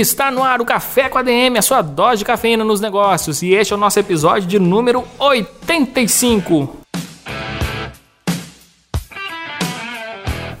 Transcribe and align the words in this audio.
Está 0.00 0.30
no 0.30 0.42
ar 0.42 0.60
o 0.60 0.64
Café 0.64 1.08
com 1.08 1.18
a 1.18 1.22
DM, 1.22 1.58
a 1.58 1.62
sua 1.62 1.82
dose 1.82 2.18
de 2.18 2.24
cafeína 2.24 2.64
nos 2.64 2.80
negócios. 2.80 3.42
E 3.42 3.52
este 3.52 3.72
é 3.72 3.76
o 3.76 3.78
nosso 3.78 3.98
episódio 3.98 4.48
de 4.48 4.58
número 4.58 5.04
85. 5.18 6.82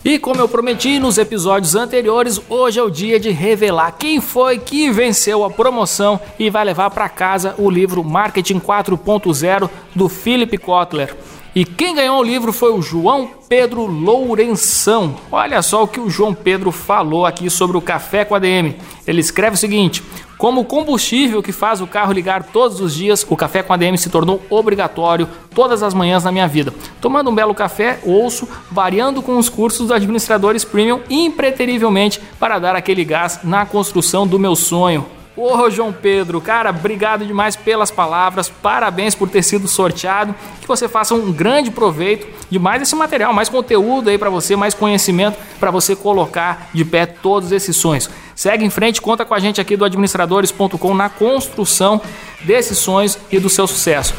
E 0.04 0.18
como 0.18 0.40
eu 0.40 0.48
prometi 0.48 0.98
nos 0.98 1.16
episódios 1.16 1.76
anteriores, 1.76 2.40
hoje 2.48 2.80
é 2.80 2.82
o 2.82 2.90
dia 2.90 3.20
de 3.20 3.30
revelar 3.30 3.92
quem 3.92 4.20
foi 4.20 4.58
que 4.58 4.90
venceu 4.90 5.44
a 5.44 5.50
promoção 5.50 6.20
e 6.38 6.50
vai 6.50 6.64
levar 6.64 6.90
para 6.90 7.08
casa 7.08 7.54
o 7.56 7.70
livro 7.70 8.02
Marketing 8.02 8.58
4.0 8.58 9.70
do 9.94 10.08
Philip 10.08 10.58
Kotler. 10.58 11.16
E 11.54 11.66
quem 11.66 11.94
ganhou 11.94 12.18
o 12.18 12.22
livro 12.22 12.50
foi 12.50 12.72
o 12.72 12.80
João 12.80 13.28
Pedro 13.46 13.84
Lourenção. 13.84 15.16
Olha 15.30 15.60
só 15.60 15.82
o 15.82 15.88
que 15.88 16.00
o 16.00 16.08
João 16.08 16.32
Pedro 16.32 16.72
falou 16.72 17.26
aqui 17.26 17.50
sobre 17.50 17.76
o 17.76 17.82
café 17.82 18.24
com 18.24 18.34
a 18.34 18.38
DM. 18.38 18.74
Ele 19.06 19.20
escreve 19.20 19.54
o 19.54 19.58
seguinte: 19.58 20.02
como 20.38 20.64
combustível 20.64 21.42
que 21.42 21.52
faz 21.52 21.82
o 21.82 21.86
carro 21.86 22.10
ligar 22.10 22.42
todos 22.42 22.80
os 22.80 22.94
dias, 22.94 23.26
o 23.28 23.36
café 23.36 23.62
com 23.62 23.74
a 23.74 23.76
DM 23.76 23.98
se 23.98 24.08
tornou 24.08 24.40
obrigatório 24.48 25.28
todas 25.54 25.82
as 25.82 25.92
manhãs 25.92 26.24
na 26.24 26.32
minha 26.32 26.48
vida. 26.48 26.72
Tomando 27.02 27.28
um 27.28 27.34
belo 27.34 27.54
café, 27.54 28.00
ouço, 28.02 28.48
variando 28.70 29.20
com 29.20 29.36
os 29.36 29.50
cursos 29.50 29.88
dos 29.88 29.90
administradores 29.90 30.64
premium 30.64 31.00
impreterivelmente 31.10 32.18
para 32.40 32.58
dar 32.58 32.74
aquele 32.74 33.04
gás 33.04 33.40
na 33.44 33.66
construção 33.66 34.26
do 34.26 34.38
meu 34.38 34.56
sonho. 34.56 35.04
Ô 35.34 35.70
João 35.70 35.94
Pedro, 35.94 36.42
cara, 36.42 36.68
obrigado 36.68 37.24
demais 37.24 37.56
pelas 37.56 37.90
palavras, 37.90 38.50
parabéns 38.50 39.14
por 39.14 39.30
ter 39.30 39.42
sido 39.42 39.66
sorteado, 39.66 40.34
que 40.60 40.68
você 40.68 40.86
faça 40.86 41.14
um 41.14 41.32
grande 41.32 41.70
proveito 41.70 42.26
de 42.50 42.58
mais 42.58 42.82
esse 42.82 42.94
material, 42.94 43.32
mais 43.32 43.48
conteúdo 43.48 44.10
aí 44.10 44.18
para 44.18 44.28
você, 44.28 44.54
mais 44.56 44.74
conhecimento 44.74 45.38
para 45.58 45.70
você 45.70 45.96
colocar 45.96 46.68
de 46.74 46.84
pé 46.84 47.06
todos 47.06 47.50
esses 47.50 47.74
sonhos. 47.74 48.10
Segue 48.36 48.62
em 48.62 48.68
frente, 48.68 49.00
conta 49.00 49.24
com 49.24 49.32
a 49.32 49.38
gente 49.38 49.58
aqui 49.58 49.74
do 49.74 49.86
administradores.com 49.86 50.94
na 50.94 51.08
construção 51.08 51.98
desses 52.42 52.76
sonhos 52.76 53.18
e 53.30 53.38
do 53.38 53.48
seu 53.48 53.66
sucesso. 53.66 54.14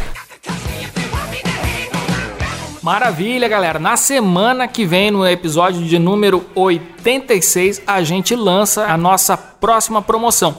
Maravilha, 2.82 3.48
galera. 3.48 3.80
Na 3.80 3.96
semana 3.96 4.68
que 4.68 4.84
vem, 4.84 5.12
no 5.12 5.26
episódio 5.26 5.84
de 5.84 6.00
número 6.00 6.44
86, 6.56 7.84
a 7.86 8.02
gente 8.02 8.36
lança 8.36 8.88
a 8.88 8.98
nossa 8.98 9.38
próxima 9.38 10.02
promoção. 10.02 10.58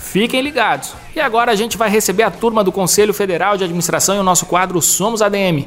Fiquem 0.00 0.40
ligados. 0.40 0.94
E 1.14 1.20
agora 1.20 1.52
a 1.52 1.54
gente 1.54 1.76
vai 1.76 1.90
receber 1.90 2.22
a 2.22 2.30
turma 2.30 2.64
do 2.64 2.72
Conselho 2.72 3.12
Federal 3.12 3.56
de 3.56 3.64
Administração 3.64 4.16
e 4.16 4.18
o 4.18 4.22
nosso 4.22 4.46
quadro 4.46 4.80
Somos 4.80 5.20
ADM. 5.20 5.66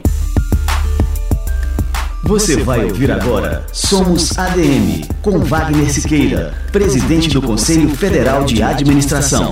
Você 2.24 2.64
vai 2.64 2.86
ouvir 2.86 3.12
agora 3.12 3.66
Somos 3.74 4.38
ADM, 4.38 5.06
com 5.22 5.40
Wagner 5.40 5.92
Siqueira, 5.92 6.54
presidente 6.72 7.30
do 7.30 7.42
Conselho 7.42 7.90
Federal 7.90 8.46
de 8.46 8.64
Administração. 8.64 9.52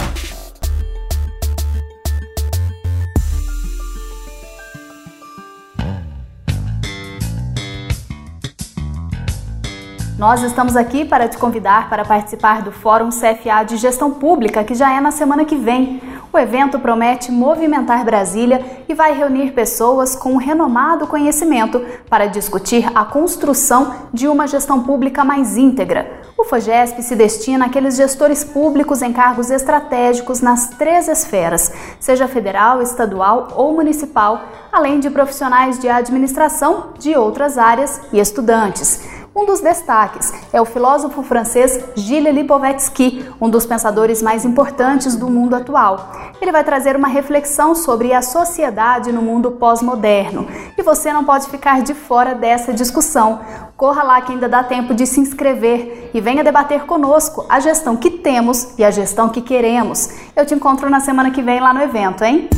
Nós 10.19 10.43
estamos 10.43 10.75
aqui 10.75 11.05
para 11.05 11.30
te 11.30 11.37
convidar 11.37 11.89
para 11.89 12.03
participar 12.03 12.61
do 12.61 12.73
Fórum 12.73 13.07
CFA 13.07 13.63
de 13.65 13.77
Gestão 13.77 14.11
Pública, 14.11 14.65
que 14.65 14.75
já 14.75 14.93
é 14.93 14.99
na 14.99 15.11
semana 15.11 15.45
que 15.45 15.55
vem. 15.55 16.02
O 16.33 16.37
evento 16.37 16.77
promete 16.77 17.31
movimentar 17.31 18.03
Brasília 18.03 18.83
e 18.89 18.93
vai 18.93 19.13
reunir 19.13 19.53
pessoas 19.53 20.17
com 20.17 20.33
um 20.33 20.37
renomado 20.37 21.07
conhecimento 21.07 21.80
para 22.09 22.25
discutir 22.25 22.85
a 22.93 23.05
construção 23.05 23.95
de 24.13 24.27
uma 24.27 24.45
gestão 24.45 24.83
pública 24.83 25.23
mais 25.23 25.55
íntegra. 25.55 26.19
O 26.37 26.43
FOGESP 26.43 27.01
se 27.01 27.15
destina 27.15 27.67
àqueles 27.67 27.95
gestores 27.95 28.43
públicos 28.43 29.01
em 29.01 29.13
cargos 29.13 29.49
estratégicos 29.49 30.41
nas 30.41 30.67
três 30.71 31.07
esferas, 31.07 31.71
seja 31.97 32.27
federal, 32.27 32.81
estadual 32.81 33.53
ou 33.55 33.73
municipal, 33.73 34.41
além 34.69 34.99
de 34.99 35.09
profissionais 35.09 35.80
de 35.80 35.87
administração 35.87 36.89
de 36.99 37.15
outras 37.15 37.57
áreas 37.57 38.01
e 38.11 38.19
estudantes. 38.19 39.18
Um 39.39 39.45
dos 39.45 39.61
destaques 39.61 40.33
é 40.52 40.60
o 40.60 40.66
filósofo 40.66 41.23
francês 41.23 41.80
Gilles 41.95 42.36
Lipovetsky, 42.36 43.26
um 43.39 43.50
dos 43.50 43.66
pensadores 43.66 44.22
mais 44.22 44.44
importantes 44.44 45.16
do 45.16 45.30
mundo 45.30 45.55
atual. 45.55 46.11
Ele 46.42 46.52
vai 46.52 46.61
trazer 46.61 46.98
uma 46.98 47.08
reflexão 47.08 47.73
sobre 47.73 48.14
a 48.14 48.22
sociedade 48.22 49.14
no 49.14 49.22
mundo 49.22 49.52
pós-moderno. 49.52 50.45
E 50.78 50.83
você 50.83 51.14
não 51.14 51.23
pode 51.23 51.48
ficar 51.48 51.82
de 51.82 51.94
fora 51.94 52.36
dessa 52.36 52.73
discussão. 52.73 53.39
Corra 53.78 54.04
lá 54.04 54.20
que 54.20 54.33
ainda 54.33 54.49
dá 54.49 54.61
tempo 54.61 54.94
de 54.94 55.08
se 55.08 55.22
inscrever 55.22 56.11
e 56.14 56.20
venha 56.20 56.44
debater 56.44 56.82
conosco 56.82 57.45
a 57.48 57.61
gestão 57.61 57.95
que 57.95 58.10
temos 58.10 58.78
e 58.78 58.83
a 58.83 58.92
gestão 58.92 59.30
que 59.30 59.42
queremos. 59.42 60.10
Eu 60.36 60.45
te 60.45 60.54
encontro 60.54 60.89
na 60.89 60.99
semana 60.99 61.32
que 61.32 61.42
vem 61.42 61.61
lá 61.61 61.73
no 61.73 61.82
evento, 61.82 62.26
hein? 62.26 62.49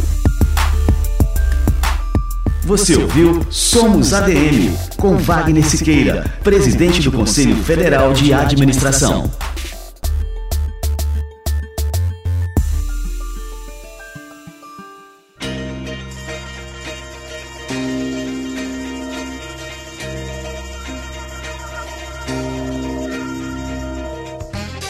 Você 2.64 2.96
ouviu 2.96 3.44
Somos 3.50 4.14
ADM, 4.14 4.72
com 4.96 5.18
Wagner 5.18 5.68
Siqueira, 5.68 6.32
presidente 6.44 7.02
do 7.02 7.12
Conselho 7.12 7.56
Federal 7.56 8.14
de 8.14 8.32
Administração. 8.32 9.32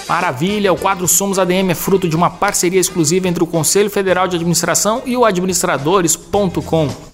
Maravilha, 0.10 0.74
o 0.74 0.78
quadro 0.78 1.08
Somos 1.08 1.40
ADM 1.40 1.70
é 1.70 1.74
fruto 1.74 2.10
de 2.10 2.18
uma 2.18 2.30
parceria 2.30 2.82
exclusiva 2.82 3.30
entre 3.30 3.42
o 3.42 3.48
Conselho 3.48 3.90
Federal 3.90 4.28
de 4.28 4.36
Administração 4.36 5.02
e 5.06 5.16
o 5.16 5.24
administradores.com. 5.24 7.11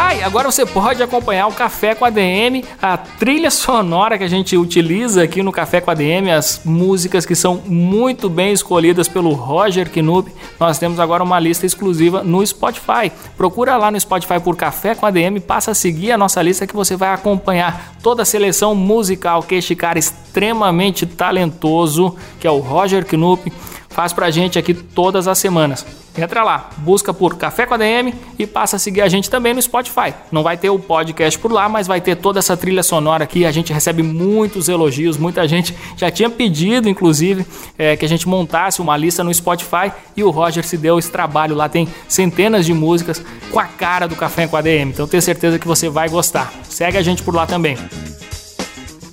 Ah, 0.00 0.14
e 0.14 0.22
agora 0.22 0.48
você 0.48 0.64
pode 0.64 1.02
acompanhar 1.02 1.48
o 1.48 1.52
Café 1.52 1.92
com 1.92 2.04
a 2.04 2.10
DM, 2.10 2.64
a 2.80 2.96
trilha 2.96 3.50
sonora 3.50 4.16
que 4.16 4.22
a 4.22 4.28
gente 4.28 4.56
utiliza 4.56 5.24
aqui 5.24 5.42
no 5.42 5.50
Café 5.50 5.80
com 5.80 5.90
a 5.90 5.94
DM, 5.94 6.30
as 6.30 6.60
músicas 6.64 7.26
que 7.26 7.34
são 7.34 7.60
muito 7.66 8.30
bem 8.30 8.52
escolhidas 8.52 9.08
pelo 9.08 9.32
Roger 9.32 9.90
Knupp. 9.90 10.32
Nós 10.60 10.78
temos 10.78 11.00
agora 11.00 11.24
uma 11.24 11.40
lista 11.40 11.66
exclusiva 11.66 12.22
no 12.22 12.46
Spotify. 12.46 13.10
Procura 13.36 13.76
lá 13.76 13.90
no 13.90 13.98
Spotify 13.98 14.38
por 14.38 14.54
Café 14.54 14.94
com 14.94 15.04
a 15.04 15.10
DM, 15.10 15.40
passa 15.40 15.72
a 15.72 15.74
seguir 15.74 16.12
a 16.12 16.16
nossa 16.16 16.40
lista 16.40 16.64
que 16.64 16.76
você 16.76 16.94
vai 16.94 17.12
acompanhar 17.12 17.94
toda 18.00 18.22
a 18.22 18.24
seleção 18.24 18.76
musical 18.76 19.42
que 19.42 19.56
este 19.56 19.74
cara 19.74 19.98
extremamente 19.98 21.06
talentoso, 21.06 22.14
que 22.38 22.46
é 22.46 22.50
o 22.52 22.60
Roger 22.60 23.04
Knupp, 23.04 23.52
faz 23.98 24.12
pra 24.12 24.30
gente 24.30 24.56
aqui 24.56 24.72
todas 24.72 25.26
as 25.26 25.40
semanas. 25.40 25.84
Entra 26.16 26.44
lá, 26.44 26.70
busca 26.78 27.12
por 27.12 27.36
Café 27.36 27.66
com 27.66 27.74
a 27.74 27.76
DM 27.76 28.14
e 28.38 28.46
passa 28.46 28.76
a 28.76 28.78
seguir 28.78 29.00
a 29.00 29.08
gente 29.08 29.28
também 29.28 29.52
no 29.52 29.60
Spotify. 29.60 30.14
Não 30.30 30.44
vai 30.44 30.56
ter 30.56 30.70
o 30.70 30.78
podcast 30.78 31.36
por 31.36 31.50
lá, 31.50 31.68
mas 31.68 31.88
vai 31.88 32.00
ter 32.00 32.14
toda 32.14 32.38
essa 32.38 32.56
trilha 32.56 32.84
sonora 32.84 33.24
aqui. 33.24 33.44
A 33.44 33.50
gente 33.50 33.72
recebe 33.72 34.04
muitos 34.04 34.68
elogios, 34.68 35.16
muita 35.16 35.48
gente 35.48 35.74
já 35.96 36.12
tinha 36.12 36.30
pedido, 36.30 36.88
inclusive, 36.88 37.44
é, 37.76 37.96
que 37.96 38.04
a 38.04 38.08
gente 38.08 38.28
montasse 38.28 38.80
uma 38.80 38.96
lista 38.96 39.24
no 39.24 39.34
Spotify 39.34 39.90
e 40.16 40.22
o 40.22 40.30
Roger 40.30 40.64
se 40.64 40.76
deu 40.76 40.96
esse 40.96 41.10
trabalho. 41.10 41.56
Lá 41.56 41.68
tem 41.68 41.88
centenas 42.06 42.64
de 42.64 42.72
músicas 42.72 43.20
com 43.50 43.58
a 43.58 43.64
cara 43.64 44.06
do 44.06 44.14
Café 44.14 44.46
com 44.46 44.56
a 44.56 44.60
DM. 44.60 44.92
Então 44.92 45.08
tenho 45.08 45.22
certeza 45.22 45.58
que 45.58 45.66
você 45.66 45.88
vai 45.88 46.08
gostar. 46.08 46.52
Segue 46.62 46.98
a 46.98 47.02
gente 47.02 47.24
por 47.24 47.34
lá 47.34 47.48
também. 47.48 47.76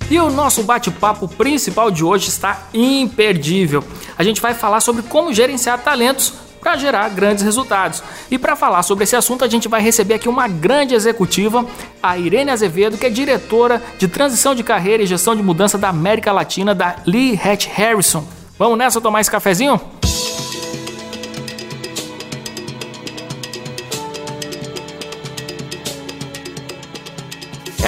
E 0.09 0.19
o 0.19 0.29
nosso 0.29 0.61
bate-papo 0.61 1.27
principal 1.27 1.89
de 1.89 2.03
hoje 2.03 2.29
está 2.29 2.67
imperdível. 2.73 3.83
A 4.15 4.23
gente 4.23 4.39
vai 4.39 4.53
falar 4.53 4.79
sobre 4.79 5.01
como 5.01 5.33
gerenciar 5.33 5.79
talentos 5.79 6.31
para 6.61 6.77
gerar 6.77 7.09
grandes 7.09 7.43
resultados. 7.43 8.03
E 8.29 8.37
para 8.37 8.55
falar 8.55 8.83
sobre 8.83 9.03
esse 9.03 9.15
assunto, 9.15 9.43
a 9.43 9.47
gente 9.47 9.67
vai 9.67 9.81
receber 9.81 10.15
aqui 10.15 10.29
uma 10.29 10.47
grande 10.47 10.93
executiva, 10.93 11.65
a 12.01 12.17
Irene 12.17 12.51
Azevedo, 12.51 12.97
que 12.97 13.05
é 13.05 13.09
diretora 13.09 13.81
de 13.97 14.07
transição 14.07 14.53
de 14.53 14.63
carreira 14.63 15.01
e 15.01 15.07
gestão 15.07 15.35
de 15.35 15.41
mudança 15.41 15.77
da 15.77 15.89
América 15.89 16.31
Latina 16.31 16.75
da 16.75 16.97
Lee 17.05 17.39
Hatch 17.43 17.67
Harrison. 17.67 18.23
Vamos 18.57 18.77
nessa 18.77 19.01
tomar 19.01 19.21
esse 19.21 19.29
cafezinho? 19.29 19.79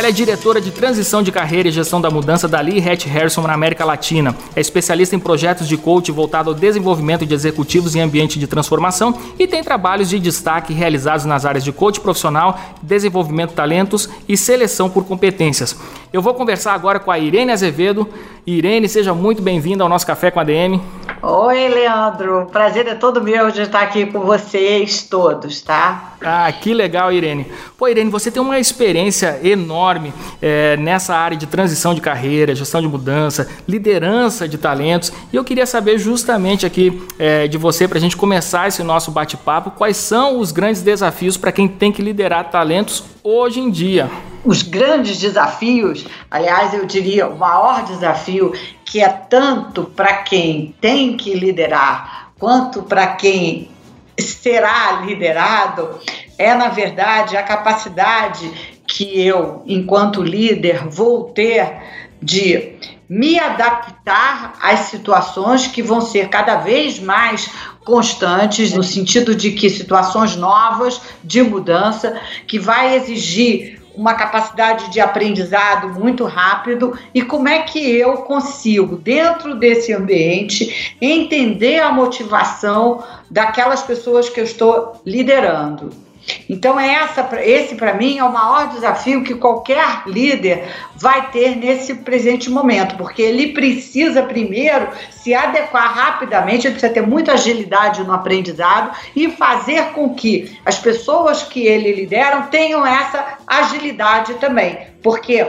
É 0.08 0.12
diretora 0.14 0.62
de 0.62 0.72
transição 0.72 1.22
de 1.22 1.34
carreira 1.34 1.68
e 1.68 1.72
gestão 1.72 2.00
da 2.00 2.10
mudança 2.10 2.48
da 2.48 2.62
Lee 2.62 2.80
Hatch 2.80 3.08
Harrison 3.08 3.42
na 3.42 3.52
América 3.52 3.84
Latina. 3.84 4.34
É 4.56 4.62
especialista 4.62 5.18
em 5.18 5.20
projetos 5.20 5.68
de 5.68 5.76
coach 5.76 6.14
voltado 6.14 6.50
ao 6.50 6.56
desenvolvimento 6.56 7.26
de 7.26 7.34
executivos 7.34 7.94
em 7.94 8.00
ambiente 8.00 8.40
de 8.40 8.48
transformação 8.48 9.14
e 9.38 9.46
tem 9.46 9.62
trabalhos 9.62 10.08
de 10.08 10.18
destaque 10.18 10.72
realizados 10.72 11.26
nas 11.26 11.46
áreas 11.46 11.62
de 11.62 11.74
coach 11.74 12.00
profissional, 12.00 12.58
desenvolvimento 12.82 13.50
de 13.50 13.58
talentos 13.58 14.10
e 14.30 14.38
seleção 14.38 14.90
por 14.90 15.04
competências. 15.04 15.76
Eu 16.14 16.22
vou 16.22 16.34
conversar 16.34 16.74
agora 16.74 17.02
com 17.02 17.12
a 17.12 17.20
Irene 17.20 17.52
Azevedo. 17.52 18.08
Irene, 18.46 18.88
seja 18.88 19.14
muito 19.14 19.42
bem-vinda 19.42 19.84
ao 19.84 19.90
nosso 19.90 20.08
Café 20.08 20.32
com 20.32 20.40
a 20.40 20.44
DM. 20.46 20.82
Oi, 21.30 21.68
Leandro. 21.68 22.48
Prazer 22.54 22.88
é 22.88 22.96
todo 22.96 23.22
meu 23.22 23.52
de 23.52 23.64
estar 23.64 23.82
aqui 23.82 24.06
com 24.06 24.22
vocês 24.22 25.04
todos, 25.04 25.60
tá? 25.60 26.14
Ah, 26.22 26.50
que 26.54 26.74
legal, 26.74 27.12
Irene. 27.12 27.52
Pô, 27.78 27.86
Irene, 27.90 28.10
você 28.10 28.32
tem 28.32 28.42
uma 28.42 28.58
experiência 28.58 29.38
enorme 29.44 30.14
é, 30.42 30.78
nessa 30.78 31.14
área 31.14 31.36
de 31.36 31.46
transição 31.46 31.94
de 31.94 32.00
carreira, 32.00 32.56
gestão 32.56 32.80
de 32.80 32.88
mudança, 32.88 33.46
liderança 33.68 34.48
de 34.48 34.58
talentos. 34.58 35.12
E 35.34 35.36
eu 35.36 35.44
queria 35.44 35.66
saber 35.66 35.98
justamente 36.00 36.66
aqui 36.66 37.06
é, 37.20 37.46
de 37.46 37.58
você, 37.58 37.90
para 37.90 37.98
a 37.98 38.02
gente 38.02 38.16
começar 38.16 38.70
esse 38.70 38.82
nosso 38.82 39.12
bate-papo, 39.12 39.72
quais 39.72 39.98
são 39.98 40.40
os 40.40 40.54
grandes 40.54 40.82
desafios 40.82 41.36
para 41.36 41.52
quem 41.52 41.68
tem 41.68 41.92
que 41.92 42.02
liderar 42.02 42.50
talentos 42.50 43.04
hoje 43.22 43.60
em 43.60 43.70
dia? 43.70 44.10
Os 44.48 44.62
grandes 44.62 45.20
desafios, 45.20 46.06
aliás, 46.32 46.74
eu 46.74 46.86
diria 46.86 47.28
o 47.28 47.38
maior 47.38 47.84
desafio, 47.84 48.54
que 48.86 49.02
é 49.02 49.10
tanto 49.10 49.84
para 49.84 50.24
quem 50.24 50.74
tem 50.80 51.18
que 51.18 51.34
liderar 51.34 52.32
quanto 52.40 52.82
para 52.84 53.08
quem 53.08 53.70
será 54.18 55.02
liderado, 55.06 56.00
é 56.38 56.56
na 56.56 56.70
verdade 56.70 57.36
a 57.36 57.44
capacidade 57.44 58.80
que 58.88 59.22
eu, 59.22 59.64
enquanto 59.66 60.24
líder, 60.24 60.88
vou 60.88 61.26
ter 61.26 61.76
de 62.22 62.78
me 63.10 63.38
adaptar 63.38 64.54
às 64.62 64.82
situações 64.82 65.68
que 65.68 65.82
vão 65.82 66.00
ser 66.00 66.30
cada 66.30 66.56
vez 66.56 67.00
mais 67.00 67.50
constantes, 67.84 68.74
no 68.74 68.84
sentido 68.84 69.36
de 69.36 69.52
que 69.52 69.70
situações 69.70 70.38
novas 70.38 71.02
de 71.22 71.42
mudança, 71.42 72.18
que 72.48 72.58
vai 72.58 72.96
exigir 72.96 73.77
uma 73.98 74.14
capacidade 74.14 74.92
de 74.92 75.00
aprendizado 75.00 75.90
muito 76.00 76.24
rápido 76.24 76.98
e 77.16 77.24
como 77.24 77.50
é 77.50 77.64
que 77.64 77.80
eu 77.80 78.18
consigo, 78.18 78.96
dentro 78.96 79.56
desse 79.56 79.92
ambiente, 79.92 80.96
entender 81.02 81.80
a 81.80 81.92
motivação 81.92 83.04
daquelas 83.30 83.82
pessoas 83.82 84.30
que 84.30 84.40
eu 84.40 84.44
estou 84.44 85.02
liderando. 85.04 86.07
Então, 86.50 86.80
essa, 86.80 87.28
esse 87.42 87.76
para 87.76 87.94
mim 87.94 88.18
é 88.18 88.24
o 88.24 88.32
maior 88.32 88.70
desafio 88.70 89.24
que 89.24 89.36
qualquer 89.36 90.04
líder 90.06 90.68
vai 90.96 91.30
ter 91.30 91.56
nesse 91.56 91.96
presente 91.96 92.50
momento, 92.50 92.96
porque 92.96 93.22
ele 93.22 93.54
precisa 93.54 94.24
primeiro 94.24 94.88
se 95.12 95.34
adequar 95.34 95.94
rapidamente, 95.94 96.68
ele 96.68 96.76
precisa 96.76 96.94
ter 96.94 97.06
muita 97.06 97.34
agilidade 97.34 98.04
no 98.04 98.14
aprendizado 98.14 98.96
e 99.16 99.30
fazer 99.30 99.92
com 99.92 100.14
que 100.14 100.58
as 100.66 100.78
pessoas 100.78 101.44
que 101.44 101.66
ele 101.66 101.94
lideram 101.94 102.44
tenham 102.44 102.86
essa 102.86 103.38
agilidade 103.46 104.34
também, 104.36 104.88
porque 105.02 105.48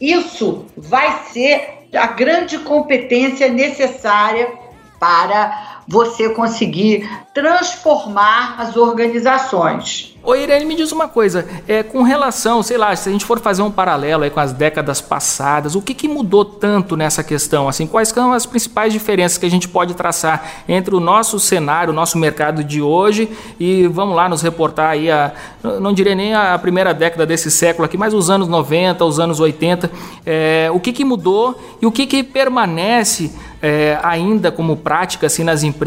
isso 0.00 0.66
vai 0.76 1.24
ser 1.32 1.78
a 1.94 2.06
grande 2.06 2.58
competência 2.58 3.48
necessária 3.48 4.52
para 5.00 5.77
você 5.88 6.28
conseguir 6.28 7.08
transformar 7.32 8.56
as 8.58 8.76
organizações. 8.76 10.14
Ô 10.22 10.34
Irene, 10.34 10.66
me 10.66 10.74
diz 10.74 10.92
uma 10.92 11.08
coisa, 11.08 11.48
é, 11.66 11.82
com 11.82 12.02
relação, 12.02 12.62
sei 12.62 12.76
lá, 12.76 12.94
se 12.94 13.08
a 13.08 13.12
gente 13.12 13.24
for 13.24 13.40
fazer 13.40 13.62
um 13.62 13.70
paralelo 13.70 14.24
aí 14.24 14.30
com 14.30 14.40
as 14.40 14.52
décadas 14.52 15.00
passadas, 15.00 15.74
o 15.74 15.80
que, 15.80 15.94
que 15.94 16.06
mudou 16.06 16.44
tanto 16.44 16.96
nessa 16.96 17.24
questão? 17.24 17.68
Assim, 17.68 17.86
quais 17.86 18.08
são 18.08 18.32
as 18.32 18.44
principais 18.44 18.92
diferenças 18.92 19.38
que 19.38 19.46
a 19.46 19.50
gente 19.50 19.66
pode 19.68 19.94
traçar 19.94 20.64
entre 20.68 20.94
o 20.94 21.00
nosso 21.00 21.40
cenário, 21.40 21.92
o 21.92 21.96
nosso 21.96 22.18
mercado 22.18 22.62
de 22.62 22.82
hoje 22.82 23.30
e 23.58 23.86
vamos 23.86 24.14
lá 24.14 24.28
nos 24.28 24.42
reportar 24.42 24.90
aí 24.90 25.10
a, 25.10 25.32
não 25.80 25.94
diria 25.94 26.14
nem 26.14 26.34
a 26.34 26.58
primeira 26.58 26.92
década 26.92 27.24
desse 27.24 27.50
século 27.50 27.86
aqui, 27.86 27.96
mas 27.96 28.12
os 28.12 28.28
anos 28.28 28.48
90, 28.48 29.04
os 29.04 29.18
anos 29.18 29.40
80, 29.40 29.90
é, 30.26 30.68
o 30.72 30.80
que, 30.80 30.92
que 30.92 31.04
mudou 31.04 31.58
e 31.80 31.86
o 31.86 31.92
que, 31.92 32.06
que 32.06 32.22
permanece 32.22 33.32
é, 33.62 33.98
ainda 34.02 34.50
como 34.50 34.76
prática 34.76 35.26
assim 35.26 35.42
nas 35.42 35.62
empresas, 35.62 35.77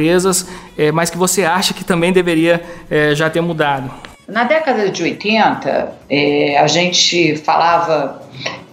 é, 0.78 0.92
mas 0.92 1.10
que 1.10 1.18
você 1.18 1.44
acha 1.44 1.74
que 1.74 1.84
também 1.84 2.12
deveria 2.12 2.62
é, 2.90 3.14
já 3.14 3.30
ter 3.30 3.42
mudado? 3.42 3.92
Na 4.28 4.46
década 4.46 4.90
de 4.90 5.04
80, 5.04 5.92
é, 6.10 6.58
a 6.58 6.66
gente 6.66 7.36
falava 7.36 8.22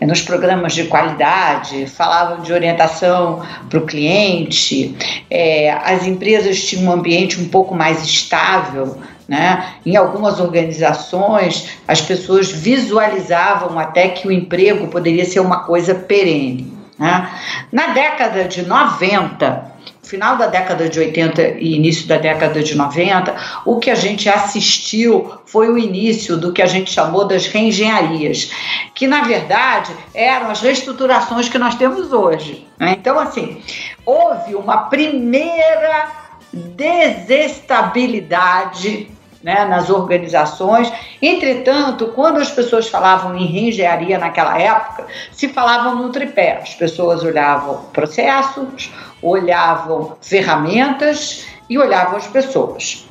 é, 0.00 0.06
nos 0.06 0.22
programas 0.22 0.72
de 0.72 0.84
qualidade, 0.84 1.86
falava 1.86 2.40
de 2.42 2.52
orientação 2.52 3.42
para 3.68 3.78
o 3.78 3.84
cliente, 3.84 4.96
é, 5.28 5.72
as 5.72 6.06
empresas 6.06 6.62
tinham 6.64 6.84
um 6.84 6.92
ambiente 6.92 7.40
um 7.40 7.48
pouco 7.48 7.74
mais 7.74 8.04
estável. 8.04 8.98
Né? 9.26 9.74
Em 9.84 9.96
algumas 9.96 10.38
organizações, 10.38 11.68
as 11.86 12.00
pessoas 12.00 12.50
visualizavam 12.50 13.78
até 13.78 14.08
que 14.08 14.28
o 14.28 14.32
emprego 14.32 14.86
poderia 14.86 15.24
ser 15.24 15.40
uma 15.40 15.64
coisa 15.64 15.94
perene. 15.94 16.72
Né? 16.98 17.28
Na 17.72 17.88
década 17.88 18.44
de 18.44 18.62
90, 18.62 19.77
final 20.08 20.36
da 20.36 20.46
década 20.46 20.88
de 20.88 20.98
80 20.98 21.42
e 21.58 21.76
início 21.76 22.08
da 22.08 22.16
década 22.16 22.62
de 22.62 22.74
90, 22.74 23.36
o 23.66 23.78
que 23.78 23.90
a 23.90 23.94
gente 23.94 24.26
assistiu 24.28 25.30
foi 25.44 25.68
o 25.68 25.76
início 25.76 26.34
do 26.36 26.52
que 26.52 26.62
a 26.62 26.66
gente 26.66 26.90
chamou 26.90 27.26
das 27.26 27.46
reengenharias, 27.46 28.50
que 28.94 29.06
na 29.06 29.20
verdade 29.20 29.94
eram 30.14 30.50
as 30.50 30.62
reestruturações 30.62 31.50
que 31.50 31.58
nós 31.58 31.74
temos 31.74 32.12
hoje. 32.12 32.66
Né? 32.78 32.96
Então, 32.98 33.18
assim, 33.18 33.60
houve 34.06 34.54
uma 34.54 34.88
primeira 34.88 36.08
desestabilidade 36.52 39.10
né, 39.42 39.64
nas 39.64 39.90
organizações. 39.90 40.92
Entretanto, 41.22 42.08
quando 42.08 42.38
as 42.38 42.50
pessoas 42.50 42.88
falavam 42.88 43.36
em 43.36 43.46
reengenharia 43.46 44.18
naquela 44.18 44.58
época, 44.58 45.06
se 45.32 45.48
falavam 45.48 45.96
no 45.96 46.10
tripé. 46.10 46.60
As 46.62 46.74
pessoas 46.74 47.22
olhavam 47.22 47.84
processos, 47.92 48.90
olhavam 49.22 50.16
ferramentas 50.20 51.46
e 51.68 51.78
olhavam 51.78 52.16
as 52.16 52.26
pessoas. 52.26 53.06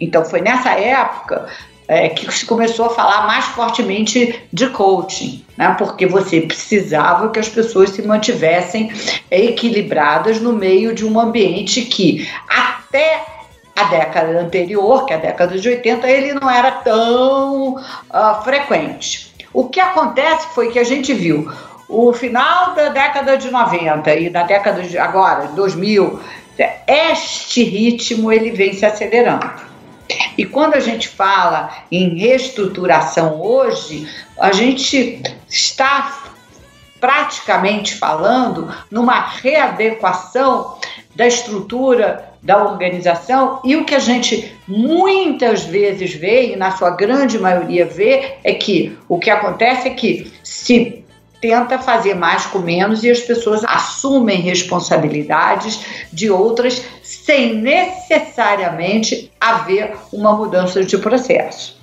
Então, 0.00 0.24
foi 0.24 0.40
nessa 0.40 0.70
época 0.70 1.48
é, 1.86 2.08
que 2.08 2.30
se 2.32 2.46
começou 2.46 2.86
a 2.86 2.90
falar 2.90 3.26
mais 3.26 3.44
fortemente 3.46 4.40
de 4.52 4.68
coaching, 4.68 5.44
né? 5.56 5.74
porque 5.78 6.06
você 6.06 6.40
precisava 6.40 7.28
que 7.30 7.38
as 7.38 7.48
pessoas 7.48 7.90
se 7.90 8.02
mantivessem 8.02 8.90
equilibradas 9.30 10.40
no 10.40 10.52
meio 10.52 10.94
de 10.94 11.04
um 11.04 11.20
ambiente 11.20 11.82
que 11.82 12.28
até 12.48 13.41
a 13.74 13.84
década 13.84 14.40
anterior, 14.40 15.06
que 15.06 15.12
é 15.12 15.16
a 15.16 15.20
década 15.20 15.58
de 15.58 15.68
80, 15.68 16.08
ele 16.08 16.34
não 16.34 16.50
era 16.50 16.70
tão 16.70 17.74
uh, 17.76 18.44
frequente. 18.44 19.32
O 19.52 19.68
que 19.68 19.80
acontece 19.80 20.48
foi 20.54 20.70
que 20.70 20.78
a 20.78 20.84
gente 20.84 21.12
viu 21.12 21.50
o 21.88 22.12
final 22.12 22.74
da 22.74 22.88
década 22.88 23.36
de 23.36 23.50
90 23.50 24.14
e 24.14 24.30
da 24.30 24.44
década 24.44 24.82
de 24.82 24.96
agora, 24.96 25.48
2000, 25.48 26.20
este 26.86 27.62
ritmo 27.64 28.32
ele 28.32 28.50
vem 28.50 28.72
se 28.72 28.86
acelerando. 28.86 29.50
E 30.36 30.44
quando 30.44 30.74
a 30.74 30.80
gente 30.80 31.08
fala 31.08 31.70
em 31.90 32.18
reestruturação 32.18 33.40
hoje, 33.40 34.08
a 34.38 34.52
gente 34.52 35.22
está 35.48 36.22
praticamente 37.00 37.96
falando 37.96 38.72
numa 38.90 39.20
readequação 39.20 40.78
da 41.14 41.26
estrutura 41.26 42.31
da 42.42 42.64
organização 42.64 43.60
e 43.64 43.76
o 43.76 43.84
que 43.84 43.94
a 43.94 44.00
gente 44.00 44.52
muitas 44.66 45.62
vezes 45.64 46.12
vê, 46.14 46.52
e 46.52 46.56
na 46.56 46.72
sua 46.72 46.90
grande 46.90 47.38
maioria 47.38 47.86
vê, 47.86 48.34
é 48.42 48.52
que 48.52 48.98
o 49.08 49.18
que 49.18 49.30
acontece 49.30 49.88
é 49.88 49.90
que 49.90 50.32
se 50.42 51.04
tenta 51.40 51.78
fazer 51.78 52.14
mais 52.14 52.46
com 52.46 52.60
menos 52.60 53.02
e 53.02 53.10
as 53.10 53.20
pessoas 53.20 53.64
assumem 53.64 54.40
responsabilidades 54.40 55.84
de 56.12 56.30
outras 56.30 56.84
sem 57.02 57.54
necessariamente 57.54 59.30
haver 59.40 59.96
uma 60.12 60.32
mudança 60.32 60.84
de 60.84 60.96
processo. 60.98 61.80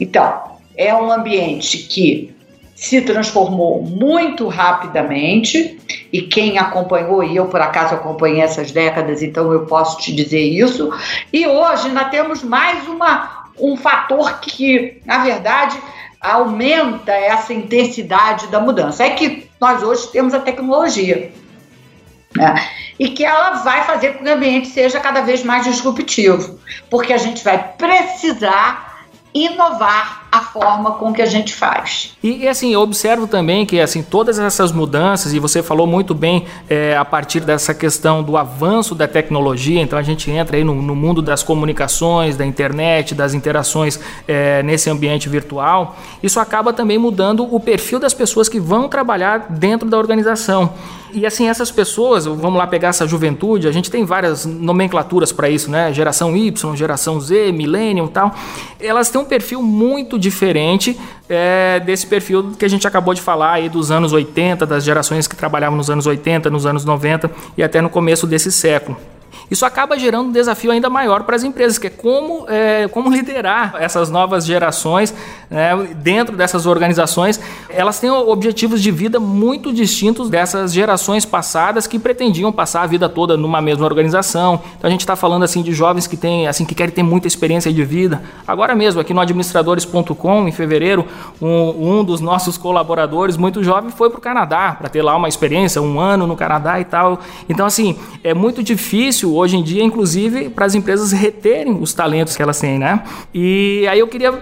Então, 0.00 0.52
é 0.76 0.94
um 0.94 1.12
ambiente 1.12 1.78
que 1.78 2.34
se 2.82 3.00
transformou 3.00 3.80
muito 3.80 4.48
rapidamente 4.48 5.78
e 6.12 6.22
quem 6.22 6.58
acompanhou, 6.58 7.22
e 7.22 7.36
eu 7.36 7.46
por 7.46 7.60
acaso 7.60 7.94
acompanhei 7.94 8.40
essas 8.40 8.72
décadas, 8.72 9.22
então 9.22 9.52
eu 9.52 9.66
posso 9.66 9.98
te 9.98 10.12
dizer 10.12 10.40
isso. 10.40 10.92
E 11.32 11.46
hoje 11.46 11.90
nós 11.90 12.10
temos 12.10 12.42
mais 12.42 12.88
uma, 12.88 13.46
um 13.56 13.76
fator 13.76 14.40
que, 14.40 15.00
na 15.06 15.18
verdade, 15.18 15.78
aumenta 16.20 17.12
essa 17.12 17.54
intensidade 17.54 18.48
da 18.48 18.58
mudança. 18.58 19.04
É 19.04 19.10
que 19.10 19.48
nós 19.60 19.80
hoje 19.80 20.08
temos 20.10 20.34
a 20.34 20.40
tecnologia. 20.40 21.30
Né? 22.36 22.68
E 22.98 23.10
que 23.10 23.24
ela 23.24 23.62
vai 23.62 23.84
fazer 23.84 24.14
com 24.14 24.24
que 24.24 24.28
o 24.28 24.34
ambiente 24.34 24.66
seja 24.66 24.98
cada 24.98 25.20
vez 25.20 25.44
mais 25.44 25.64
disruptivo, 25.64 26.58
porque 26.90 27.12
a 27.12 27.18
gente 27.18 27.44
vai 27.44 27.62
precisar 27.78 29.06
inovar 29.32 30.21
a 30.32 30.40
forma 30.40 30.92
com 30.92 31.12
que 31.12 31.20
a 31.20 31.26
gente 31.26 31.54
faz. 31.54 32.16
E, 32.22 32.48
assim, 32.48 32.72
eu 32.72 32.80
observo 32.80 33.26
também 33.26 33.66
que 33.66 33.78
assim 33.78 34.02
todas 34.02 34.38
essas 34.38 34.72
mudanças, 34.72 35.34
e 35.34 35.38
você 35.38 35.62
falou 35.62 35.86
muito 35.86 36.14
bem 36.14 36.46
é, 36.70 36.96
a 36.96 37.04
partir 37.04 37.40
dessa 37.40 37.74
questão 37.74 38.22
do 38.22 38.38
avanço 38.38 38.94
da 38.94 39.06
tecnologia, 39.06 39.82
então 39.82 39.98
a 39.98 40.02
gente 40.02 40.30
entra 40.30 40.56
aí 40.56 40.64
no, 40.64 40.74
no 40.80 40.96
mundo 40.96 41.20
das 41.20 41.42
comunicações, 41.42 42.34
da 42.34 42.46
internet, 42.46 43.14
das 43.14 43.34
interações 43.34 44.00
é, 44.26 44.62
nesse 44.62 44.88
ambiente 44.88 45.28
virtual, 45.28 45.96
isso 46.22 46.40
acaba 46.40 46.72
também 46.72 46.96
mudando 46.96 47.54
o 47.54 47.60
perfil 47.60 48.00
das 48.00 48.14
pessoas 48.14 48.48
que 48.48 48.58
vão 48.58 48.88
trabalhar 48.88 49.48
dentro 49.50 49.86
da 49.90 49.98
organização. 49.98 50.72
E 51.14 51.26
assim, 51.26 51.48
essas 51.48 51.70
pessoas, 51.70 52.24
vamos 52.24 52.54
lá 52.54 52.66
pegar 52.66 52.88
essa 52.88 53.06
juventude, 53.06 53.68
a 53.68 53.72
gente 53.72 53.90
tem 53.90 54.04
várias 54.04 54.46
nomenclaturas 54.46 55.30
para 55.30 55.48
isso, 55.48 55.70
né? 55.70 55.92
Geração 55.92 56.34
Y, 56.36 56.74
geração 56.74 57.20
Z, 57.20 57.52
Millennium 57.52 58.08
tal. 58.08 58.34
Elas 58.80 59.10
têm 59.10 59.20
um 59.20 59.24
perfil 59.24 59.62
muito 59.62 60.18
diferente 60.18 60.98
é, 61.28 61.80
desse 61.80 62.06
perfil 62.06 62.52
que 62.58 62.64
a 62.64 62.68
gente 62.68 62.86
acabou 62.86 63.12
de 63.12 63.20
falar 63.20 63.52
aí 63.52 63.68
dos 63.68 63.90
anos 63.90 64.12
80, 64.12 64.64
das 64.64 64.84
gerações 64.84 65.26
que 65.26 65.36
trabalhavam 65.36 65.76
nos 65.76 65.90
anos 65.90 66.06
80, 66.06 66.48
nos 66.48 66.64
anos 66.64 66.84
90 66.84 67.30
e 67.56 67.62
até 67.62 67.80
no 67.80 67.90
começo 67.90 68.26
desse 68.26 68.50
século. 68.50 68.96
Isso 69.52 69.66
acaba 69.66 69.98
gerando 69.98 70.28
um 70.28 70.32
desafio 70.32 70.70
ainda 70.70 70.88
maior 70.88 71.24
para 71.24 71.36
as 71.36 71.44
empresas, 71.44 71.76
que 71.76 71.86
é 71.86 71.90
como, 71.90 72.46
é, 72.48 72.88
como 72.88 73.10
liderar 73.12 73.76
essas 73.78 74.08
novas 74.08 74.46
gerações 74.46 75.14
né, 75.50 75.76
dentro 75.96 76.34
dessas 76.34 76.64
organizações. 76.64 77.38
Elas 77.68 78.00
têm 78.00 78.10
objetivos 78.10 78.80
de 78.80 78.90
vida 78.90 79.20
muito 79.20 79.70
distintos 79.70 80.30
dessas 80.30 80.72
gerações 80.72 81.26
passadas 81.26 81.86
que 81.86 81.98
pretendiam 81.98 82.50
passar 82.50 82.80
a 82.80 82.86
vida 82.86 83.10
toda 83.10 83.36
numa 83.36 83.60
mesma 83.60 83.84
organização. 83.84 84.58
Então 84.78 84.88
a 84.88 84.90
gente 84.90 85.00
está 85.00 85.16
falando 85.16 85.42
assim 85.42 85.60
de 85.60 85.74
jovens 85.74 86.06
que 86.06 86.16
têm, 86.16 86.48
assim, 86.48 86.64
que 86.64 86.74
querem 86.74 86.94
ter 86.94 87.02
muita 87.02 87.28
experiência 87.28 87.70
de 87.70 87.84
vida. 87.84 88.22
Agora 88.48 88.74
mesmo, 88.74 89.02
aqui 89.02 89.12
no 89.12 89.20
administradores.com, 89.20 90.48
em 90.48 90.52
fevereiro, 90.52 91.04
um, 91.42 91.98
um 91.98 92.04
dos 92.04 92.22
nossos 92.22 92.56
colaboradores, 92.56 93.36
muito 93.36 93.62
jovem, 93.62 93.90
foi 93.90 94.08
para 94.08 94.18
o 94.18 94.22
Canadá 94.22 94.74
para 94.78 94.88
ter 94.88 95.02
lá 95.02 95.14
uma 95.14 95.28
experiência, 95.28 95.82
um 95.82 96.00
ano 96.00 96.26
no 96.26 96.36
Canadá 96.36 96.80
e 96.80 96.86
tal. 96.86 97.20
Então, 97.50 97.66
assim, 97.66 97.98
é 98.24 98.32
muito 98.32 98.62
difícil 98.62 99.41
hoje 99.42 99.56
em 99.56 99.62
dia, 99.62 99.82
inclusive, 99.82 100.48
para 100.48 100.64
as 100.64 100.74
empresas 100.74 101.12
reterem 101.12 101.78
os 101.80 101.92
talentos 101.92 102.36
que 102.36 102.42
elas 102.42 102.58
têm, 102.58 102.78
né? 102.78 103.02
E 103.34 103.86
aí 103.90 103.98
eu 103.98 104.08
queria 104.08 104.32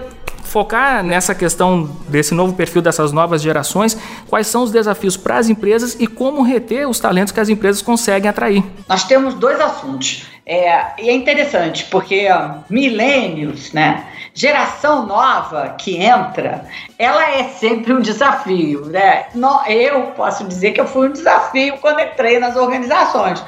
focar 0.44 1.04
nessa 1.04 1.32
questão 1.32 1.88
desse 2.08 2.34
novo 2.34 2.54
perfil 2.54 2.82
dessas 2.82 3.12
novas 3.12 3.40
gerações, 3.40 3.96
quais 4.28 4.48
são 4.48 4.64
os 4.64 4.72
desafios 4.72 5.16
para 5.16 5.38
as 5.38 5.48
empresas 5.48 5.96
e 6.00 6.08
como 6.08 6.42
reter 6.42 6.88
os 6.88 6.98
talentos 6.98 7.32
que 7.32 7.38
as 7.38 7.48
empresas 7.48 7.80
conseguem 7.80 8.28
atrair. 8.28 8.64
Nós 8.88 9.04
temos 9.04 9.34
dois 9.34 9.60
assuntos. 9.60 10.26
É, 10.44 10.86
e 10.98 11.08
é 11.08 11.12
interessante, 11.12 11.84
porque 11.84 12.26
milênios, 12.68 13.72
né? 13.72 14.04
Geração 14.34 15.06
nova 15.06 15.76
que 15.78 15.96
entra, 15.96 16.64
ela 16.98 17.30
é 17.30 17.44
sempre 17.44 17.92
um 17.92 18.00
desafio, 18.00 18.86
né? 18.86 19.26
Eu 19.68 20.02
posso 20.16 20.42
dizer 20.44 20.72
que 20.72 20.80
eu 20.80 20.86
fui 20.86 21.08
um 21.08 21.12
desafio 21.12 21.78
quando 21.80 22.00
entrei 22.00 22.40
nas 22.40 22.56
organizações, 22.56 23.40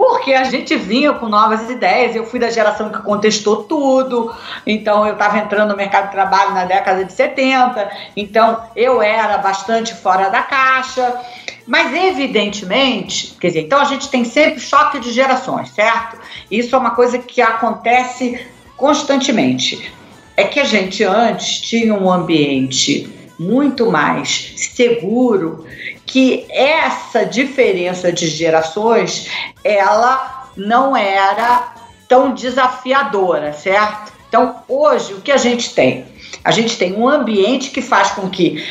porque 0.00 0.32
a 0.32 0.44
gente 0.44 0.74
vinha 0.76 1.12
com 1.12 1.28
novas 1.28 1.68
ideias. 1.68 2.16
Eu 2.16 2.24
fui 2.24 2.40
da 2.40 2.48
geração 2.48 2.88
que 2.88 3.02
contestou 3.02 3.64
tudo, 3.64 4.34
então 4.66 5.06
eu 5.06 5.12
estava 5.12 5.36
entrando 5.36 5.68
no 5.68 5.76
mercado 5.76 6.06
de 6.06 6.12
trabalho 6.12 6.54
na 6.54 6.64
década 6.64 7.04
de 7.04 7.12
70, 7.12 7.90
então 8.16 8.62
eu 8.74 9.02
era 9.02 9.36
bastante 9.36 9.94
fora 9.94 10.30
da 10.30 10.40
caixa. 10.40 11.20
Mas, 11.66 11.92
evidentemente, 11.92 13.36
quer 13.38 13.48
dizer, 13.48 13.60
então 13.60 13.78
a 13.78 13.84
gente 13.84 14.08
tem 14.08 14.24
sempre 14.24 14.58
choque 14.58 14.98
de 15.00 15.12
gerações, 15.12 15.68
certo? 15.68 16.18
Isso 16.50 16.74
é 16.74 16.78
uma 16.78 16.92
coisa 16.92 17.18
que 17.18 17.42
acontece 17.42 18.40
constantemente. 18.78 19.92
É 20.34 20.44
que 20.44 20.58
a 20.58 20.64
gente 20.64 21.04
antes 21.04 21.60
tinha 21.60 21.92
um 21.92 22.10
ambiente 22.10 23.06
muito 23.38 23.90
mais 23.90 24.54
seguro 24.56 25.66
que 26.10 26.44
essa 26.50 27.24
diferença 27.24 28.12
de 28.12 28.26
gerações 28.26 29.30
ela 29.62 30.50
não 30.56 30.96
era 30.96 31.72
tão 32.08 32.34
desafiadora, 32.34 33.52
certo? 33.52 34.12
Então, 34.28 34.56
hoje, 34.68 35.14
o 35.14 35.20
que 35.20 35.30
a 35.30 35.36
gente 35.36 35.72
tem? 35.72 36.04
A 36.42 36.50
gente 36.50 36.76
tem 36.76 36.94
um 36.94 37.08
ambiente 37.08 37.70
que 37.70 37.80
faz 37.80 38.10
com 38.10 38.28
que 38.28 38.66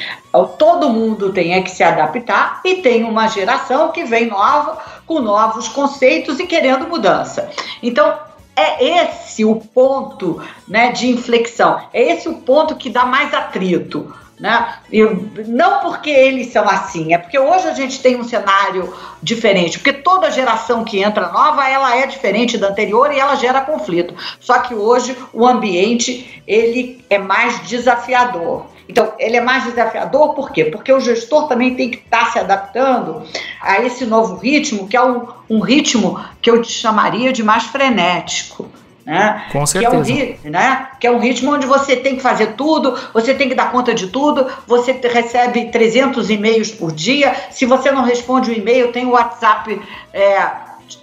todo 0.58 0.90
mundo 0.90 1.32
tenha 1.32 1.64
que 1.64 1.72
se 1.72 1.82
adaptar 1.82 2.60
e 2.66 2.76
tem 2.76 3.06
uma 3.06 3.28
geração 3.28 3.94
que 3.94 4.04
vem 4.04 4.28
nova, 4.28 4.78
com 5.08 5.22
novos 5.22 5.70
conceitos 5.70 6.42
e 6.42 6.46
querendo 6.46 6.90
mudança. 6.90 7.50
Então, 7.82 8.20
é 8.54 9.06
esse 9.06 9.46
o 9.46 9.56
ponto 9.56 10.42
né, 10.68 10.92
de 10.92 11.08
inflexão, 11.08 11.80
é 11.94 12.12
esse 12.12 12.28
o 12.28 12.36
ponto 12.36 12.76
que 12.76 12.90
dá 12.90 13.06
mais 13.06 13.34
atrito. 13.34 14.14
Né? 14.40 14.76
E 14.90 15.04
não 15.48 15.82
porque 15.82 16.10
eles 16.10 16.54
são 16.54 16.64
assim, 16.68 17.14
é 17.14 17.18
porque 17.18 17.38
hoje 17.38 17.68
a 17.68 17.74
gente 17.74 18.02
tem 18.02 18.16
um 18.16 18.24
cenário 18.24 18.94
diferente, 19.22 19.78
porque 19.78 19.92
toda 19.92 20.32
geração 20.32 20.86
que 20.86 21.04
entra 21.04 21.30
nova, 21.30 21.68
ela 21.68 21.98
é 21.98 22.08
diferente 22.08 22.58
da 22.58 22.70
anterior 22.70 23.12
e 23.12 23.20
ela 23.20 23.36
gera 23.36 23.60
conflito. 23.60 24.16
Só 24.40 24.60
que 24.60 24.74
hoje 24.74 25.18
o 25.34 25.46
ambiente 25.46 26.42
ele 26.48 27.04
é 27.10 27.18
mais 27.18 27.68
desafiador. 27.68 28.68
Então, 28.88 29.14
ele 29.20 29.38
é 29.38 29.42
mais 29.42 29.66
desafiador 29.66 30.34
por 30.34 30.52
quê? 30.52 30.66
Porque 30.66 30.92
o 30.92 31.00
gestor 31.00 31.48
também 31.48 31.76
tem 31.76 31.92
que 31.92 31.98
estar 31.98 32.26
tá 32.26 32.32
se 32.32 32.40
adaptando 32.40 33.22
a 33.62 33.80
esse 33.82 34.04
novo 34.04 34.38
ritmo, 34.38 34.88
que 34.88 34.98
é 34.98 35.04
um, 35.04 35.28
um 35.48 35.60
ritmo 35.60 36.20
que 36.42 36.50
eu 36.50 36.64
chamaria 36.64 37.32
de 37.32 37.44
mais 37.44 37.66
frenético. 37.66 38.68
Né? 39.10 39.44
Com 39.52 39.66
certeza. 39.66 40.04
Que 40.04 40.22
é, 40.22 40.48
um, 40.48 40.52
né? 40.52 40.88
que 41.00 41.08
é 41.08 41.12
um 41.12 41.18
ritmo 41.18 41.52
onde 41.52 41.66
você 41.66 41.96
tem 41.96 42.16
que 42.16 42.22
fazer 42.22 42.54
tudo, 42.54 42.96
você 43.12 43.34
tem 43.34 43.50
que 43.50 43.56
dar 43.56 43.72
conta 43.72 43.92
de 43.92 44.06
tudo, 44.06 44.46
você 44.68 44.92
recebe 44.92 45.72
300 45.72 46.30
e-mails 46.30 46.70
por 46.70 46.92
dia. 46.92 47.36
Se 47.50 47.66
você 47.66 47.92
não 47.92 48.04
responde 48.04 48.52
o 48.52 48.54
e-mail, 48.54 48.92
tem 48.92 49.08
o 49.08 49.14
WhatsApp 49.14 49.82
é, 50.14 50.48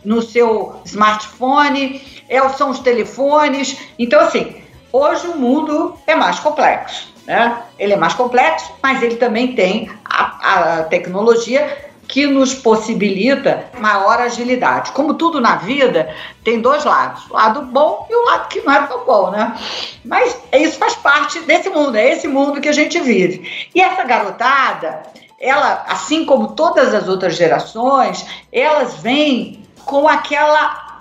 no 0.05 0.23
seu 0.23 0.77
smartphone, 0.85 2.01
é, 2.29 2.49
são 2.51 2.71
os 2.71 2.79
telefones. 2.79 3.77
Então, 3.99 4.21
assim, 4.21 4.55
hoje 4.93 5.27
o 5.27 5.37
mundo 5.37 5.99
é 6.07 6.15
mais 6.15 6.39
complexo. 6.39 7.13
Né? 7.27 7.61
Ele 7.77 7.95
é 7.95 7.97
mais 7.97 8.15
complexo, 8.15 8.73
mas 8.81 9.03
ele 9.03 9.17
também 9.17 9.57
tem 9.57 9.91
a, 10.05 10.79
a 10.79 10.83
tecnologia 10.85 11.86
que 12.09 12.27
nos 12.27 12.55
possibilita 12.55 13.67
maior 13.79 14.21
agilidade. 14.21 14.93
Como 14.93 15.15
tudo 15.15 15.41
na 15.41 15.57
vida, 15.57 16.15
tem 16.45 16.61
dois 16.61 16.85
lados, 16.85 17.29
o 17.29 17.35
lado 17.35 17.63
bom 17.63 18.07
e 18.09 18.15
o 18.15 18.25
lado 18.25 18.49
que 18.49 18.61
não 18.61 18.73
é 18.73 18.87
tão 18.87 19.05
bom, 19.05 19.31
né? 19.31 19.57
Mas 20.05 20.37
isso 20.53 20.79
faz 20.79 20.95
parte 20.95 21.41
desse 21.41 21.69
mundo, 21.69 21.97
é 21.97 22.13
esse 22.13 22.29
mundo 22.29 22.61
que 22.61 22.69
a 22.69 22.73
gente 22.73 23.01
vive. 23.01 23.69
E 23.75 23.81
essa 23.81 24.05
garotada, 24.05 25.03
ela, 25.41 25.85
assim 25.89 26.25
como 26.25 26.53
todas 26.53 26.95
as 26.95 27.09
outras 27.09 27.37
gerações, 27.37 28.25
elas 28.53 28.95
vêm 28.95 29.65
com 29.85 30.09
aquela 30.09 31.01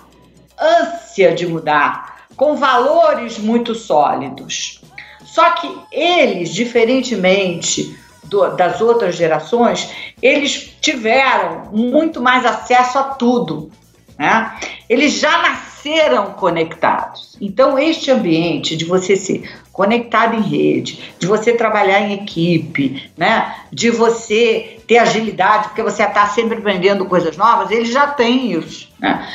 ânsia 0.59 1.33
de 1.33 1.45
mudar, 1.47 2.27
com 2.35 2.55
valores 2.55 3.37
muito 3.37 3.75
sólidos. 3.75 4.81
Só 5.23 5.51
que 5.51 5.77
eles, 5.91 6.53
diferentemente 6.53 7.97
do, 8.25 8.55
das 8.55 8.81
outras 8.81 9.15
gerações, 9.15 9.89
eles 10.25 10.75
tiveram 10.81 11.69
muito 11.71 12.19
mais 12.19 12.43
acesso 12.43 12.97
a 12.97 13.03
tudo. 13.03 13.69
Né? 14.17 14.55
Eles 14.89 15.19
já 15.19 15.37
nasceram 15.37 16.31
conectados. 16.31 17.37
Então, 17.39 17.77
este 17.77 18.09
ambiente 18.09 18.75
de 18.75 18.85
você 18.85 19.15
ser 19.15 19.47
conectado 19.71 20.35
em 20.35 20.41
rede, 20.41 21.13
de 21.19 21.27
você 21.27 21.53
trabalhar 21.53 21.99
em 21.99 22.13
equipe, 22.13 23.11
né? 23.15 23.55
de 23.71 23.91
você 23.91 24.79
ter 24.87 24.97
agilidade, 24.97 25.67
porque 25.67 25.83
você 25.83 26.01
está 26.01 26.25
sempre 26.25 26.57
aprendendo 26.57 27.05
coisas 27.05 27.37
novas, 27.37 27.69
eles 27.69 27.89
já 27.89 28.07
têm 28.07 28.51
isso. 28.53 28.89
Né? 28.99 29.27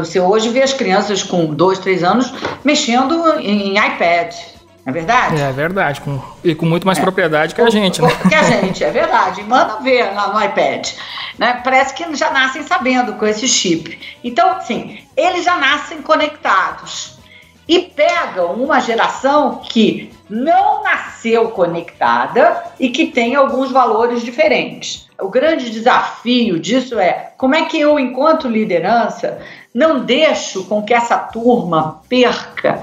Você 0.00 0.20
hoje 0.20 0.48
vê 0.50 0.62
as 0.62 0.72
crianças 0.72 1.24
com 1.24 1.46
dois, 1.46 1.80
três 1.80 2.04
anos 2.04 2.32
mexendo 2.62 3.40
em, 3.40 3.72
em 3.72 3.78
iPad. 4.80 4.86
É 4.86 4.92
verdade? 4.92 5.40
É 5.40 5.52
verdade, 5.52 6.00
com, 6.00 6.20
e 6.42 6.54
com 6.54 6.66
muito 6.66 6.86
mais 6.86 6.98
é. 6.98 7.02
propriedade 7.02 7.54
que 7.54 7.60
a 7.60 7.70
gente, 7.70 8.00
né? 8.00 8.08
Que 8.28 8.34
a 8.34 8.42
gente, 8.42 8.82
é 8.82 8.90
verdade. 8.90 9.42
Manda 9.42 9.76
ver 9.80 10.12
lá 10.14 10.32
no 10.32 10.42
iPad. 10.42 10.88
Né? 11.38 11.60
Parece 11.62 11.94
que 11.94 12.14
já 12.14 12.30
nascem 12.30 12.62
sabendo 12.62 13.14
com 13.14 13.26
esse 13.26 13.46
chip. 13.46 13.98
Então, 14.22 14.60
sim, 14.60 14.98
eles 15.16 15.44
já 15.44 15.56
nascem 15.56 16.02
conectados. 16.02 17.18
E 17.68 17.82
pegam 17.82 18.54
uma 18.54 18.80
geração 18.80 19.60
que 19.62 20.12
não 20.28 20.82
nasceu 20.82 21.50
conectada 21.50 22.64
e 22.80 22.88
que 22.88 23.06
tem 23.06 23.36
alguns 23.36 23.70
valores 23.70 24.22
diferentes. 24.22 25.08
O 25.20 25.28
grande 25.28 25.70
desafio 25.70 26.58
disso 26.58 26.98
é 26.98 27.32
como 27.36 27.54
é 27.54 27.66
que 27.66 27.78
eu, 27.78 27.98
enquanto 28.00 28.48
liderança, 28.48 29.38
não 29.72 30.00
deixo 30.00 30.64
com 30.64 30.82
que 30.82 30.92
essa 30.92 31.16
turma 31.16 32.02
perca 32.08 32.82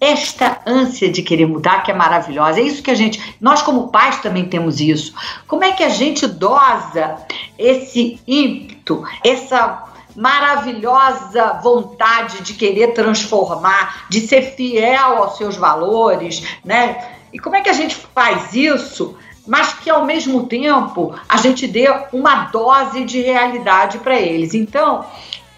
esta 0.00 0.60
ânsia 0.66 1.10
de 1.10 1.22
querer 1.22 1.46
mudar 1.46 1.82
que 1.82 1.90
é 1.90 1.94
maravilhosa. 1.94 2.60
É 2.60 2.62
isso 2.62 2.82
que 2.82 2.90
a 2.90 2.94
gente, 2.94 3.36
nós 3.40 3.62
como 3.62 3.88
pais 3.88 4.20
também 4.20 4.44
temos 4.44 4.80
isso. 4.80 5.14
Como 5.46 5.64
é 5.64 5.72
que 5.72 5.82
a 5.82 5.88
gente 5.88 6.26
dosa 6.26 7.16
esse 7.58 8.20
ímpeto, 8.26 9.04
essa 9.24 9.84
maravilhosa 10.14 11.60
vontade 11.62 12.42
de 12.42 12.54
querer 12.54 12.92
transformar, 12.94 14.06
de 14.08 14.20
ser 14.20 14.54
fiel 14.54 15.16
aos 15.16 15.36
seus 15.36 15.56
valores, 15.56 16.44
né? 16.64 17.12
E 17.32 17.38
como 17.38 17.56
é 17.56 17.60
que 17.60 17.70
a 17.70 17.74
gente 17.74 17.96
faz 17.96 18.54
isso? 18.54 19.16
Mas 19.46 19.74
que 19.74 19.90
ao 19.90 20.04
mesmo 20.04 20.46
tempo 20.46 21.14
a 21.28 21.36
gente 21.36 21.66
dê 21.66 21.86
uma 22.12 22.46
dose 22.46 23.04
de 23.04 23.20
realidade 23.20 23.98
para 23.98 24.18
eles. 24.18 24.54
Então, 24.54 25.04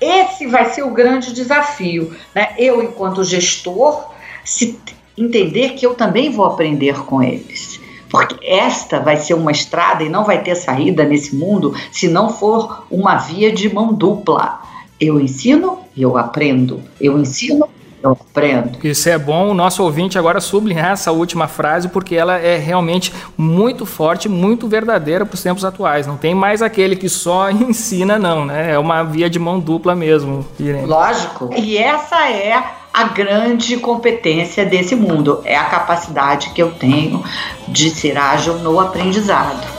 esse 0.01 0.47
vai 0.47 0.71
ser 0.71 0.83
o 0.83 0.91
grande 0.91 1.33
desafio, 1.33 2.17
né? 2.35 2.55
Eu, 2.59 2.83
enquanto 2.83 3.23
gestor, 3.23 4.16
se 4.47 4.79
entender 5.19 5.71
que 5.71 5.85
eu 5.85 5.95
também 5.95 6.31
vou 6.31 6.47
aprender 6.47 6.99
com 7.05 7.23
eles. 7.23 7.81
Porque 8.09 8.47
esta 8.47 9.01
vai 9.01 9.17
ser 9.17 9.35
uma 9.35 9.51
estrada 9.51 10.05
e 10.05 10.09
não 10.09 10.25
vai 10.25 10.43
ter 10.43 10.55
saída 10.55 11.05
nesse 11.05 11.35
mundo 11.35 11.75
se 11.91 12.09
não 12.09 12.31
for 12.31 12.87
uma 12.91 13.17
via 13.17 13.53
de 13.53 13.73
mão 13.73 13.93
dupla. 13.93 14.61
Eu 14.99 15.21
ensino 15.21 15.81
e 15.95 16.03
eu 16.03 16.17
aprendo. 16.17 16.81
Eu 17.01 17.19
ensino 17.19 17.69
eu 18.03 18.13
aprendo. 18.13 18.79
Isso 18.87 19.09
é 19.09 19.19
bom 19.19 19.49
o 19.49 19.55
nosso 19.55 19.83
ouvinte 19.83 20.19
agora 20.19 20.41
sublinhar 20.41 20.93
essa 20.93 21.11
última 21.11 21.49
frase, 21.49 21.89
porque 21.89 22.15
ela 22.15 22.37
é 22.39 22.57
realmente 22.57 23.13
muito 23.37 23.85
forte, 23.85 24.29
muito 24.29 24.69
verdadeira 24.69 25.27
para 25.27 25.35
os 25.35 25.43
tempos 25.43 25.65
atuais. 25.65 26.07
Não 26.07 26.17
tem 26.17 26.35
mais 26.35 26.63
aquele 26.63 26.95
que 26.95 27.09
só 27.09 27.51
ensina, 27.51 28.19
não, 28.19 28.45
né? 28.45 28.73
É 28.73 28.79
uma 28.79 29.03
via 29.03 29.29
de 29.29 29.39
mão 29.39 29.59
dupla 29.59 29.95
mesmo. 29.95 30.47
Irene. 30.59 30.87
Lógico. 30.87 31.51
E 31.57 31.77
essa 31.77 32.29
é 32.29 32.63
a 32.97 33.05
grande 33.05 33.77
competência 33.77 34.65
desse 34.65 34.97
mundo, 34.97 35.43
é 35.45 35.55
a 35.55 35.65
capacidade 35.65 36.49
que 36.55 36.63
eu 36.63 36.71
tenho 36.71 37.23
de 37.69 37.91
ser 37.91 38.17
ágil 38.17 38.55
no 38.61 38.81
aprendizado. 38.81 39.76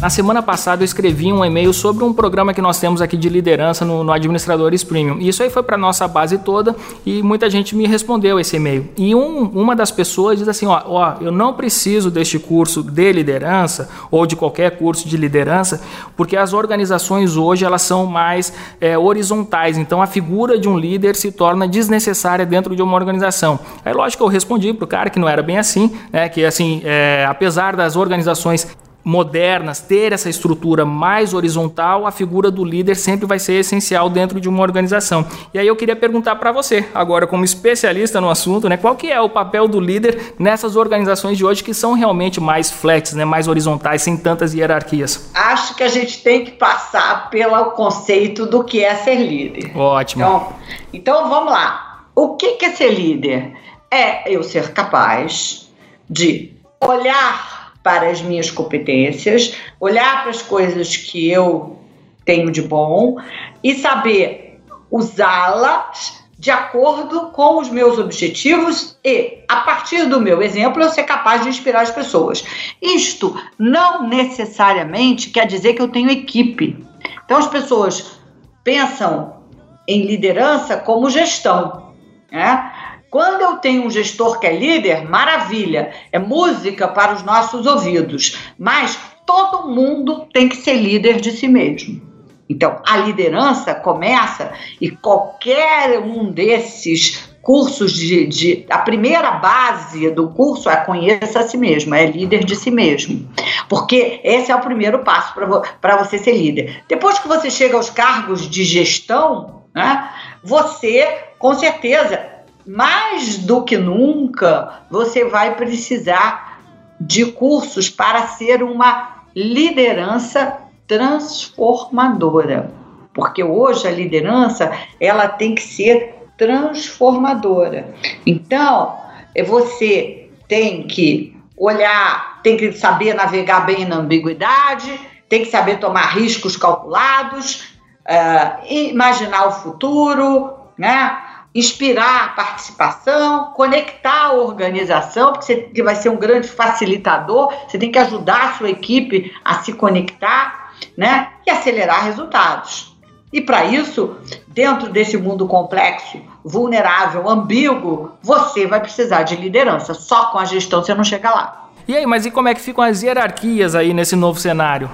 Na 0.00 0.08
semana 0.08 0.40
passada 0.40 0.82
eu 0.82 0.84
escrevi 0.84 1.32
um 1.32 1.44
e-mail 1.44 1.72
sobre 1.72 2.04
um 2.04 2.12
programa 2.12 2.54
que 2.54 2.62
nós 2.62 2.78
temos 2.78 3.02
aqui 3.02 3.16
de 3.16 3.28
liderança 3.28 3.84
no, 3.84 4.04
no 4.04 4.12
Administradores 4.12 4.84
Premium. 4.84 5.18
E 5.18 5.28
isso 5.28 5.42
aí 5.42 5.50
foi 5.50 5.60
para 5.60 5.76
nossa 5.76 6.06
base 6.06 6.38
toda 6.38 6.76
e 7.04 7.20
muita 7.20 7.50
gente 7.50 7.74
me 7.74 7.84
respondeu 7.84 8.38
esse 8.38 8.54
e-mail. 8.54 8.88
E 8.96 9.12
um, 9.12 9.46
uma 9.46 9.74
das 9.74 9.90
pessoas 9.90 10.38
diz 10.38 10.46
assim: 10.46 10.66
ó, 10.66 10.80
ó, 10.86 11.14
eu 11.20 11.32
não 11.32 11.52
preciso 11.52 12.12
deste 12.12 12.38
curso 12.38 12.80
de 12.80 13.12
liderança 13.12 13.90
ou 14.08 14.24
de 14.24 14.36
qualquer 14.36 14.78
curso 14.78 15.08
de 15.08 15.16
liderança, 15.16 15.82
porque 16.16 16.36
as 16.36 16.52
organizações 16.52 17.36
hoje 17.36 17.64
elas 17.64 17.82
são 17.82 18.06
mais 18.06 18.52
é, 18.80 18.96
horizontais. 18.96 19.76
Então 19.76 20.00
a 20.00 20.06
figura 20.06 20.56
de 20.60 20.68
um 20.68 20.78
líder 20.78 21.16
se 21.16 21.32
torna 21.32 21.66
desnecessária 21.66 22.46
dentro 22.46 22.76
de 22.76 22.82
uma 22.82 22.94
organização. 22.94 23.58
Aí 23.84 23.92
lógico 23.92 24.22
que 24.22 24.28
eu 24.28 24.32
respondi 24.32 24.72
para 24.72 24.84
o 24.84 24.88
cara 24.88 25.10
que 25.10 25.18
não 25.18 25.28
era 25.28 25.42
bem 25.42 25.58
assim, 25.58 25.90
né? 26.12 26.28
Que 26.28 26.44
assim, 26.44 26.82
é, 26.84 27.26
apesar 27.28 27.74
das 27.74 27.96
organizações 27.96 28.64
modernas 29.08 29.80
ter 29.80 30.12
essa 30.12 30.28
estrutura 30.28 30.84
mais 30.84 31.32
horizontal, 31.32 32.06
a 32.06 32.12
figura 32.12 32.50
do 32.50 32.62
líder 32.62 32.94
sempre 32.94 33.26
vai 33.26 33.38
ser 33.38 33.54
essencial 33.54 34.10
dentro 34.10 34.38
de 34.38 34.50
uma 34.50 34.60
organização. 34.60 35.26
E 35.54 35.58
aí 35.58 35.66
eu 35.66 35.74
queria 35.74 35.96
perguntar 35.96 36.36
para 36.36 36.52
você, 36.52 36.86
agora 36.94 37.26
como 37.26 37.42
especialista 37.42 38.20
no 38.20 38.28
assunto, 38.28 38.68
né, 38.68 38.76
qual 38.76 38.94
que 38.94 39.10
é 39.10 39.18
o 39.18 39.30
papel 39.30 39.66
do 39.66 39.80
líder 39.80 40.34
nessas 40.38 40.76
organizações 40.76 41.38
de 41.38 41.44
hoje 41.44 41.64
que 41.64 41.72
são 41.72 41.94
realmente 41.94 42.38
mais 42.38 42.70
flex, 42.70 43.14
né, 43.14 43.24
mais 43.24 43.48
horizontais, 43.48 44.02
sem 44.02 44.14
tantas 44.14 44.52
hierarquias? 44.52 45.30
Acho 45.34 45.74
que 45.74 45.82
a 45.82 45.88
gente 45.88 46.22
tem 46.22 46.44
que 46.44 46.50
passar 46.50 47.30
pelo 47.30 47.70
conceito 47.70 48.44
do 48.44 48.62
que 48.62 48.84
é 48.84 48.94
ser 48.94 49.14
líder. 49.14 49.74
Ótimo. 49.74 50.22
Então, 50.22 50.52
então 50.92 51.28
vamos 51.30 51.50
lá. 51.50 52.04
O 52.14 52.36
que 52.36 52.62
é 52.62 52.70
ser 52.72 52.90
líder? 52.90 53.54
É 53.90 54.30
eu 54.30 54.42
ser 54.42 54.74
capaz 54.74 55.70
de 56.10 56.52
olhar 56.78 57.57
para 57.88 58.10
as 58.10 58.20
minhas 58.20 58.50
competências, 58.50 59.56
olhar 59.80 60.20
para 60.20 60.28
as 60.28 60.42
coisas 60.42 60.94
que 60.94 61.30
eu 61.30 61.78
tenho 62.22 62.50
de 62.52 62.60
bom 62.60 63.16
e 63.64 63.74
saber 63.76 64.60
usá-las 64.90 66.22
de 66.38 66.50
acordo 66.50 67.30
com 67.30 67.58
os 67.58 67.70
meus 67.70 67.98
objetivos 67.98 68.98
e, 69.02 69.38
a 69.48 69.60
partir 69.60 70.04
do 70.04 70.20
meu 70.20 70.42
exemplo, 70.42 70.82
eu 70.82 70.90
ser 70.90 71.04
capaz 71.04 71.42
de 71.42 71.48
inspirar 71.48 71.80
as 71.80 71.90
pessoas. 71.90 72.44
Isto 72.82 73.34
não 73.58 74.06
necessariamente 74.06 75.30
quer 75.30 75.46
dizer 75.46 75.72
que 75.72 75.80
eu 75.80 75.88
tenho 75.88 76.10
equipe. 76.10 76.84
Então, 77.24 77.38
as 77.38 77.46
pessoas 77.46 78.20
pensam 78.62 79.44
em 79.88 80.02
liderança 80.02 80.76
como 80.76 81.08
gestão. 81.08 81.94
Né? 82.30 82.70
Quando 83.10 83.40
eu 83.40 83.56
tenho 83.56 83.84
um 83.84 83.90
gestor 83.90 84.38
que 84.38 84.46
é 84.46 84.54
líder, 84.54 85.08
maravilha, 85.08 85.92
é 86.12 86.18
música 86.18 86.86
para 86.86 87.14
os 87.14 87.22
nossos 87.22 87.66
ouvidos. 87.66 88.38
Mas 88.58 88.98
todo 89.24 89.68
mundo 89.68 90.26
tem 90.32 90.48
que 90.48 90.56
ser 90.56 90.74
líder 90.74 91.20
de 91.20 91.32
si 91.32 91.48
mesmo. 91.48 92.08
Então, 92.48 92.80
a 92.86 92.96
liderança 92.96 93.74
começa 93.74 94.52
e 94.80 94.90
qualquer 94.90 95.98
um 95.98 96.30
desses 96.30 97.28
cursos 97.42 97.94
de, 97.94 98.26
de, 98.26 98.66
a 98.68 98.78
primeira 98.78 99.32
base 99.32 100.10
do 100.10 100.28
curso 100.28 100.68
é 100.68 100.76
conheça 100.76 101.40
a 101.40 101.48
si 101.48 101.56
mesmo, 101.56 101.94
é 101.94 102.06
líder 102.06 102.44
de 102.44 102.56
si 102.56 102.70
mesmo. 102.70 103.26
Porque 103.68 104.20
esse 104.22 104.50
é 104.50 104.56
o 104.56 104.60
primeiro 104.60 105.00
passo 105.00 105.34
para 105.80 105.96
você 105.96 106.18
ser 106.18 106.32
líder. 106.32 106.82
Depois 106.88 107.18
que 107.18 107.28
você 107.28 107.50
chega 107.50 107.76
aos 107.76 107.90
cargos 107.90 108.48
de 108.48 108.64
gestão, 108.64 109.62
né, 109.74 110.10
você 110.42 111.06
com 111.38 111.54
certeza 111.54 112.37
mais 112.68 113.38
do 113.38 113.64
que 113.64 113.78
nunca, 113.78 114.82
você 114.90 115.24
vai 115.24 115.56
precisar 115.56 116.60
de 117.00 117.24
cursos 117.32 117.88
para 117.88 118.26
ser 118.26 118.62
uma 118.62 119.24
liderança 119.34 120.58
transformadora. 120.86 122.70
Porque 123.14 123.42
hoje 123.42 123.88
a 123.88 123.90
liderança, 123.90 124.70
ela 125.00 125.26
tem 125.28 125.54
que 125.54 125.62
ser 125.62 126.14
transformadora. 126.36 127.94
Então, 128.26 128.98
é 129.34 129.42
você 129.42 130.28
tem 130.46 130.86
que 130.86 131.34
olhar, 131.56 132.42
tem 132.42 132.58
que 132.58 132.72
saber 132.72 133.14
navegar 133.14 133.64
bem 133.64 133.86
na 133.86 133.96
ambiguidade, 133.96 135.00
tem 135.26 135.42
que 135.42 135.50
saber 135.50 135.78
tomar 135.78 136.14
riscos 136.14 136.54
calculados, 136.54 137.72
uh, 138.06 138.66
imaginar 138.70 139.46
o 139.46 139.52
futuro, 139.52 140.52
né? 140.76 141.27
Inspirar 141.54 142.24
a 142.24 142.28
participação, 142.28 143.52
conectar 143.52 144.26
a 144.26 144.32
organização, 144.32 145.32
porque 145.32 145.70
você 145.74 145.82
vai 145.82 145.94
ser 145.94 146.08
um 146.10 146.16
grande 146.16 146.48
facilitador, 146.48 147.52
você 147.66 147.78
tem 147.78 147.90
que 147.90 147.98
ajudar 147.98 148.50
a 148.50 148.52
sua 148.54 148.70
equipe 148.70 149.32
a 149.44 149.62
se 149.62 149.72
conectar, 149.72 150.72
né? 150.96 151.28
E 151.46 151.50
acelerar 151.50 152.04
resultados. 152.04 152.96
E 153.32 153.40
para 153.40 153.64
isso, 153.66 154.16
dentro 154.46 154.90
desse 154.90 155.16
mundo 155.16 155.46
complexo, 155.46 156.18
vulnerável, 156.44 157.28
ambíguo, 157.28 158.12
você 158.22 158.66
vai 158.66 158.80
precisar 158.80 159.22
de 159.22 159.36
liderança. 159.36 159.92
Só 159.92 160.26
com 160.26 160.38
a 160.38 160.44
gestão 160.44 160.82
você 160.82 160.94
não 160.94 161.04
chega 161.04 161.30
lá. 161.30 161.68
E 161.86 161.96
aí, 161.96 162.06
mas 162.06 162.24
e 162.24 162.30
como 162.30 162.48
é 162.48 162.54
que 162.54 162.60
ficam 162.60 162.82
as 162.82 163.02
hierarquias 163.02 163.74
aí 163.74 163.92
nesse 163.92 164.16
novo 164.16 164.38
cenário? 164.38 164.90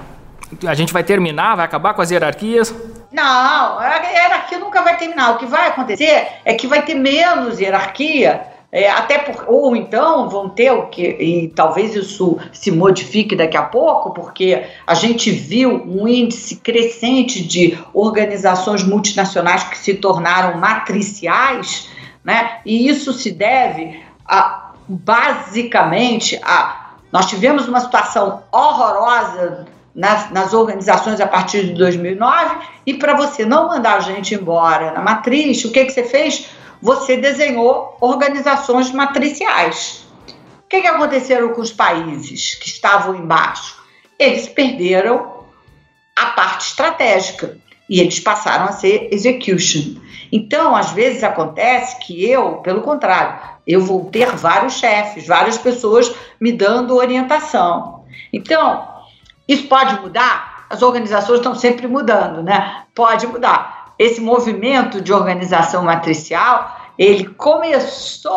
A 0.65 0.73
gente 0.73 0.93
vai 0.93 1.03
terminar, 1.03 1.55
vai 1.55 1.65
acabar 1.65 1.93
com 1.93 2.01
as 2.01 2.11
hierarquias? 2.11 2.73
Não, 3.15 3.79
a 3.79 3.95
hierarquia 4.03 4.59
nunca 4.59 4.81
vai 4.81 4.97
terminar. 4.97 5.31
O 5.31 5.37
que 5.37 5.45
vai 5.45 5.67
acontecer 5.67 6.27
é 6.43 6.53
que 6.53 6.67
vai 6.67 6.83
ter 6.83 6.95
menos 6.95 7.61
hierarquia. 7.61 8.47
É, 8.69 8.91
até 8.91 9.19
por, 9.19 9.45
ou 9.47 9.73
então 9.73 10.27
vão 10.27 10.49
ter 10.49 10.69
o 10.71 10.87
que, 10.87 11.01
e 11.01 11.47
talvez 11.47 11.95
isso 11.95 12.37
se 12.51 12.69
modifique 12.71 13.33
daqui 13.33 13.55
a 13.55 13.63
pouco, 13.63 14.11
porque 14.11 14.65
a 14.85 14.93
gente 14.93 15.31
viu 15.31 15.81
um 15.87 16.05
índice 16.05 16.57
crescente 16.57 17.41
de 17.41 17.77
organizações 17.93 18.83
multinacionais 18.83 19.63
que 19.63 19.77
se 19.77 19.93
tornaram 19.93 20.59
matriciais, 20.59 21.89
né? 22.21 22.59
E 22.65 22.89
isso 22.89 23.13
se 23.13 23.31
deve 23.31 24.03
a 24.27 24.73
basicamente 24.89 26.37
a 26.43 26.81
nós 27.13 27.27
tivemos 27.27 27.69
uma 27.69 27.79
situação 27.79 28.43
horrorosa 28.51 29.65
nas, 29.95 30.29
nas 30.31 30.53
organizações 30.53 31.21
a 31.21 31.27
partir 31.27 31.65
de 31.67 31.73
2009 31.73 32.55
e 32.85 32.95
para 32.95 33.15
você 33.15 33.45
não 33.45 33.69
mandar 33.69 33.95
a 33.95 33.99
gente 34.01 34.35
embora 34.35 34.91
na 34.91 35.01
matriz, 35.01 35.63
o 35.63 35.71
que, 35.71 35.85
que 35.85 35.91
você 35.91 36.03
fez? 36.03 36.49
Você 36.81 37.15
desenhou 37.15 37.97
organizações 38.01 38.91
matriciais. 38.91 40.05
O 40.65 40.67
que, 40.67 40.81
que 40.81 41.47
com 41.49 41.61
os 41.61 41.71
países 41.71 42.55
que 42.55 42.67
estavam 42.67 43.15
embaixo? 43.15 43.81
Eles 44.19 44.47
perderam 44.47 45.45
a 46.15 46.27
parte 46.27 46.67
estratégica 46.67 47.57
e 47.89 48.01
eles 48.01 48.19
passaram 48.19 48.65
a 48.65 48.71
ser 48.71 49.09
execution. 49.11 50.01
Então, 50.31 50.75
às 50.75 50.91
vezes 50.91 51.23
acontece 51.23 51.99
que 51.99 52.29
eu, 52.29 52.55
pelo 52.55 52.81
contrário, 52.81 53.39
eu 53.65 53.81
vou 53.81 54.05
ter 54.05 54.35
vários 54.35 54.73
chefes, 54.73 55.27
várias 55.27 55.57
pessoas 55.57 56.13
me 56.39 56.51
dando 56.51 56.95
orientação. 56.95 58.03
Então, 58.33 58.94
isso 59.47 59.67
pode 59.67 59.99
mudar? 60.01 60.65
As 60.69 60.81
organizações 60.81 61.37
estão 61.37 61.53
sempre 61.55 61.87
mudando, 61.87 62.41
né? 62.41 62.83
Pode 62.93 63.27
mudar. 63.27 63.93
Esse 63.97 64.19
movimento 64.19 64.99
de 64.99 65.13
organização 65.13 65.83
matricial, 65.83 66.75
ele 66.97 67.25
começou 67.25 68.31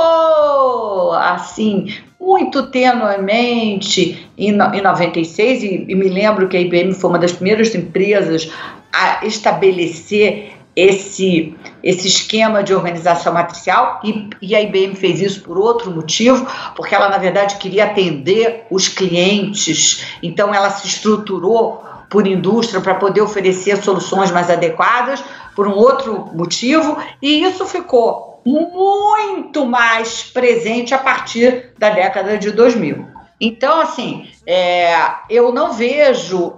assim 1.14 1.96
muito 2.20 2.70
tenuamente 2.70 4.28
em, 4.36 4.50
em 4.50 4.82
96, 4.82 5.62
e, 5.62 5.86
e 5.88 5.94
me 5.94 6.08
lembro 6.08 6.48
que 6.48 6.56
a 6.56 6.60
IBM 6.60 6.92
foi 6.92 7.10
uma 7.10 7.18
das 7.18 7.32
primeiras 7.32 7.74
empresas 7.74 8.50
a 8.92 9.24
estabelecer 9.24 10.57
esse, 10.78 11.58
esse 11.82 12.06
esquema 12.06 12.62
de 12.62 12.72
organização 12.72 13.34
matricial 13.34 14.00
e, 14.04 14.30
e, 14.40 14.54
a 14.54 14.62
IBM 14.62 14.94
fez 14.94 15.20
isso 15.20 15.42
por 15.42 15.58
outro 15.58 15.90
motivo, 15.90 16.46
porque 16.76 16.94
ela, 16.94 17.08
na 17.08 17.18
verdade, 17.18 17.56
queria 17.56 17.86
atender 17.86 18.64
os 18.70 18.86
clientes, 18.86 20.06
então 20.22 20.54
ela 20.54 20.70
se 20.70 20.86
estruturou 20.86 21.82
por 22.08 22.28
indústria 22.28 22.80
para 22.80 22.94
poder 22.94 23.20
oferecer 23.20 23.82
soluções 23.82 24.30
mais 24.30 24.48
adequadas, 24.48 25.22
por 25.56 25.66
um 25.66 25.74
outro 25.74 26.30
motivo, 26.32 26.96
e 27.20 27.42
isso 27.42 27.66
ficou 27.66 28.40
muito 28.46 29.66
mais 29.66 30.22
presente 30.22 30.94
a 30.94 30.98
partir 30.98 31.72
da 31.76 31.90
década 31.90 32.38
de 32.38 32.52
2000. 32.52 33.04
Então, 33.40 33.80
assim, 33.80 34.30
é, 34.46 34.94
eu 35.28 35.52
não 35.52 35.72
vejo 35.72 36.50
uh, 36.50 36.56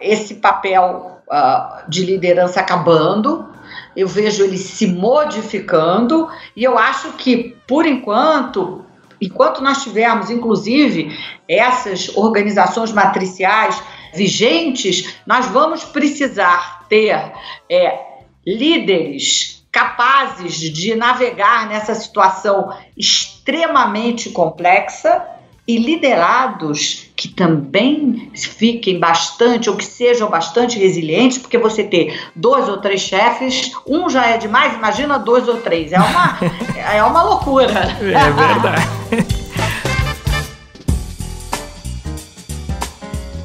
esse 0.00 0.34
papel 0.34 1.20
uh, 1.28 1.88
de 1.88 2.04
liderança 2.04 2.60
acabando, 2.60 3.49
eu 3.96 4.06
vejo 4.06 4.44
ele 4.44 4.58
se 4.58 4.86
modificando 4.86 6.28
e 6.54 6.64
eu 6.64 6.78
acho 6.78 7.12
que, 7.14 7.56
por 7.66 7.86
enquanto, 7.86 8.84
enquanto 9.20 9.62
nós 9.62 9.82
tivermos, 9.82 10.30
inclusive, 10.30 11.16
essas 11.48 12.16
organizações 12.16 12.92
matriciais 12.92 13.80
vigentes, 14.14 15.16
nós 15.26 15.46
vamos 15.46 15.84
precisar 15.84 16.86
ter 16.88 17.32
é, 17.70 18.00
líderes 18.46 19.64
capazes 19.70 20.58
de 20.58 20.94
navegar 20.94 21.68
nessa 21.68 21.94
situação 21.94 22.72
extremamente 22.96 24.30
complexa 24.30 25.24
e 25.70 25.78
liderados 25.78 27.06
que 27.14 27.28
também 27.28 28.30
fiquem 28.34 28.98
bastante 28.98 29.70
ou 29.70 29.76
que 29.76 29.84
sejam 29.84 30.28
bastante 30.28 30.78
resilientes, 30.78 31.38
porque 31.38 31.58
você 31.58 31.84
ter 31.84 32.18
dois 32.34 32.68
ou 32.68 32.78
três 32.78 33.00
chefes, 33.00 33.70
um 33.86 34.08
já 34.08 34.26
é 34.26 34.36
demais, 34.36 34.74
imagina 34.74 35.16
dois 35.18 35.46
ou 35.46 35.58
três. 35.58 35.92
É 35.92 36.00
uma, 36.00 36.38
é 36.94 37.02
uma 37.04 37.22
loucura. 37.22 37.72
É 38.00 38.30
verdade. 38.30 39.36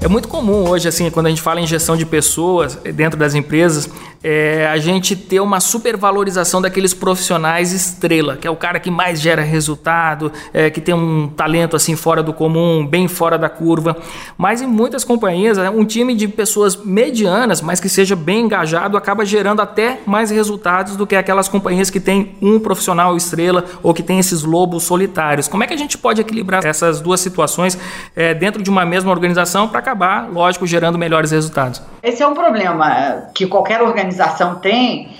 É 0.05 0.07
muito 0.07 0.27
comum 0.27 0.69
hoje, 0.69 0.87
assim, 0.87 1.09
quando 1.09 1.25
a 1.25 1.29
gente 1.29 1.41
fala 1.41 1.59
em 1.59 1.65
gestão 1.65 1.97
de 1.97 2.05
pessoas 2.05 2.75
dentro 2.75 3.17
das 3.17 3.33
empresas, 3.33 3.89
é, 4.27 4.67
a 4.67 4.77
gente 4.77 5.15
ter 5.15 5.39
uma 5.39 5.59
supervalorização 5.59 6.59
daqueles 6.59 6.95
profissionais 6.95 7.71
estrela, 7.71 8.35
que 8.35 8.47
é 8.47 8.49
o 8.49 8.55
cara 8.55 8.79
que 8.79 8.89
mais 8.89 9.21
gera 9.21 9.43
resultado, 9.43 10.31
é, 10.51 10.71
que 10.71 10.81
tem 10.81 10.95
um 10.95 11.27
talento 11.27 11.75
assim 11.75 11.95
fora 11.95 12.23
do 12.23 12.33
comum, 12.33 12.85
bem 12.85 13.07
fora 13.07 13.37
da 13.37 13.47
curva. 13.49 13.95
Mas 14.35 14.63
em 14.63 14.67
muitas 14.67 15.03
companhias, 15.03 15.59
um 15.59 15.85
time 15.85 16.15
de 16.15 16.27
pessoas 16.27 16.75
medianas, 16.75 17.61
mas 17.61 17.79
que 17.79 17.87
seja 17.87 18.15
bem 18.15 18.45
engajado, 18.45 18.97
acaba 18.97 19.23
gerando 19.23 19.61
até 19.61 19.99
mais 20.07 20.31
resultados 20.31 20.95
do 20.95 21.05
que 21.05 21.15
aquelas 21.15 21.47
companhias 21.47 21.91
que 21.91 21.99
tem 21.99 22.35
um 22.41 22.59
profissional 22.59 23.15
estrela 23.15 23.63
ou 23.83 23.93
que 23.93 24.01
tem 24.01 24.17
esses 24.17 24.41
lobos 24.41 24.83
solitários. 24.83 25.47
Como 25.47 25.63
é 25.63 25.67
que 25.67 25.73
a 25.73 25.77
gente 25.77 25.99
pode 25.99 26.19
equilibrar 26.19 26.65
essas 26.65 26.99
duas 26.99 27.19
situações 27.19 27.77
é, 28.15 28.33
dentro 28.33 28.63
de 28.63 28.71
uma 28.71 28.85
mesma 28.85 29.11
organização 29.11 29.67
para 29.67 29.77
acabar, 29.77 29.94
lógico, 30.31 30.65
gerando 30.67 30.97
melhores 30.97 31.31
resultados. 31.31 31.81
Esse 32.01 32.21
é 32.21 32.27
um 32.27 32.33
problema 32.33 33.29
que 33.33 33.47
qualquer 33.47 33.81
organização 33.81 34.55
tem, 34.55 35.15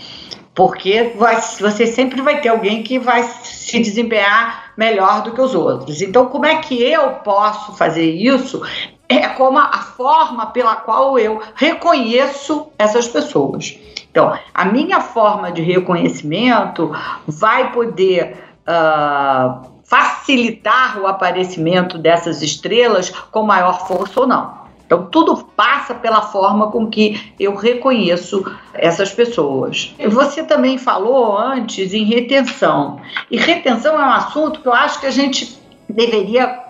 porque 0.53 1.13
vai, 1.17 1.39
você 1.59 1.87
sempre 1.87 2.21
vai 2.21 2.41
ter 2.41 2.49
alguém 2.49 2.83
que 2.83 2.97
vai 2.99 3.23
se 3.23 3.79
desempenhar 3.79 4.71
melhor 4.77 5.21
do 5.21 5.31
que 5.31 5.41
os 5.41 5.53
outros. 5.55 6.01
Então, 6.01 6.27
como 6.27 6.45
é 6.45 6.57
que 6.57 6.81
eu 6.81 7.11
posso 7.23 7.73
fazer 7.73 8.09
isso? 8.09 8.61
É 9.07 9.27
como 9.29 9.59
a 9.59 9.77
forma 9.95 10.47
pela 10.47 10.75
qual 10.75 11.19
eu 11.19 11.41
reconheço 11.55 12.67
essas 12.77 13.07
pessoas. 13.07 13.77
Então, 14.09 14.37
a 14.53 14.65
minha 14.65 15.01
forma 15.01 15.51
de 15.51 15.61
reconhecimento 15.61 16.91
vai 17.27 17.71
poder. 17.71 18.43
Uh, 18.67 19.75
facilitar 19.85 20.99
o 20.99 21.07
aparecimento 21.07 21.97
dessas 21.97 22.41
estrelas 22.41 23.09
com 23.31 23.43
maior 23.43 23.87
força 23.87 24.21
ou 24.21 24.27
não. 24.27 24.64
Então, 24.85 25.07
tudo 25.07 25.35
passa 25.55 25.95
pela 25.95 26.21
forma 26.21 26.71
com 26.71 26.87
que 26.87 27.33
eu 27.39 27.55
reconheço 27.55 28.45
essas 28.73 29.11
pessoas. 29.11 29.95
Você 30.09 30.43
também 30.43 30.77
falou 30.77 31.35
antes 31.37 31.93
em 31.93 32.05
retenção. 32.05 33.01
E 33.31 33.37
retenção 33.37 33.99
é 33.99 34.05
um 34.05 34.11
assunto 34.11 34.61
que 34.61 34.67
eu 34.67 34.73
acho 34.73 34.99
que 34.99 35.07
a 35.07 35.11
gente 35.11 35.59
deveria 35.89 36.63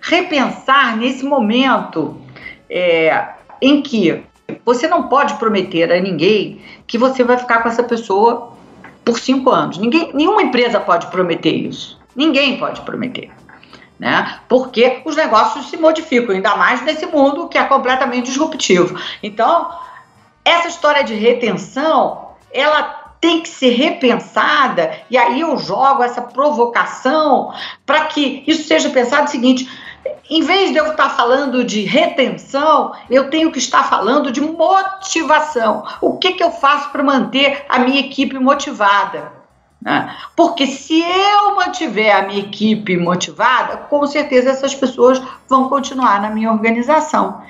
repensar 0.00 0.96
nesse 0.96 1.24
momento 1.24 2.16
é, 2.68 3.28
em 3.60 3.80
que 3.80 4.22
você 4.64 4.86
não 4.86 5.04
pode 5.08 5.34
prometer 5.34 5.90
a 5.90 6.00
ninguém 6.00 6.60
que 6.86 6.98
você 6.98 7.24
vai 7.24 7.38
ficar 7.38 7.62
com 7.62 7.68
essa 7.68 7.82
pessoa 7.82 8.52
por 9.04 9.18
cinco 9.18 9.50
anos. 9.50 9.78
Ninguém, 9.78 10.10
nenhuma 10.12 10.42
empresa 10.42 10.80
pode 10.80 11.06
prometer 11.06 11.52
isso. 11.52 11.98
Ninguém 12.14 12.58
pode 12.58 12.80
prometer. 12.82 13.30
Né? 13.98 14.40
Porque 14.48 15.02
os 15.04 15.14
negócios 15.14 15.70
se 15.70 15.76
modificam, 15.76 16.34
ainda 16.34 16.56
mais 16.56 16.82
nesse 16.82 17.06
mundo 17.06 17.48
que 17.48 17.56
é 17.56 17.64
completamente 17.64 18.26
disruptivo. 18.26 18.98
Então, 19.22 19.70
essa 20.44 20.68
história 20.68 21.04
de 21.04 21.14
retenção, 21.14 22.30
ela 22.52 23.04
tem 23.20 23.40
que 23.40 23.48
ser 23.48 23.70
repensada, 23.70 25.00
e 25.08 25.16
aí 25.16 25.40
eu 25.40 25.56
jogo 25.56 26.02
essa 26.02 26.20
provocação 26.20 27.54
para 27.86 28.04
que 28.04 28.44
isso 28.46 28.64
seja 28.64 28.90
pensado 28.90 29.28
o 29.28 29.30
seguinte: 29.30 29.66
em 30.28 30.42
vez 30.42 30.72
de 30.72 30.76
eu 30.76 30.90
estar 30.90 31.08
falando 31.10 31.64
de 31.64 31.82
retenção, 31.82 32.92
eu 33.08 33.30
tenho 33.30 33.50
que 33.50 33.58
estar 33.58 33.84
falando 33.84 34.30
de 34.30 34.40
motivação. 34.40 35.84
O 36.00 36.18
que, 36.18 36.32
que 36.32 36.44
eu 36.44 36.50
faço 36.50 36.90
para 36.90 37.02
manter 37.02 37.64
a 37.68 37.78
minha 37.78 38.00
equipe 38.00 38.38
motivada? 38.38 39.43
Né? 39.84 40.16
Porque 40.34 40.66
se 40.66 40.98
eu 41.02 41.54
mantiver 41.56 42.16
a 42.16 42.22
minha 42.22 42.40
equipe 42.40 42.96
motivada, 42.96 43.76
com 43.76 44.06
certeza 44.06 44.48
essas 44.48 44.74
pessoas 44.74 45.22
vão 45.46 45.68
continuar 45.68 46.22
na 46.22 46.30
minha 46.30 46.50
organização. 46.50 47.42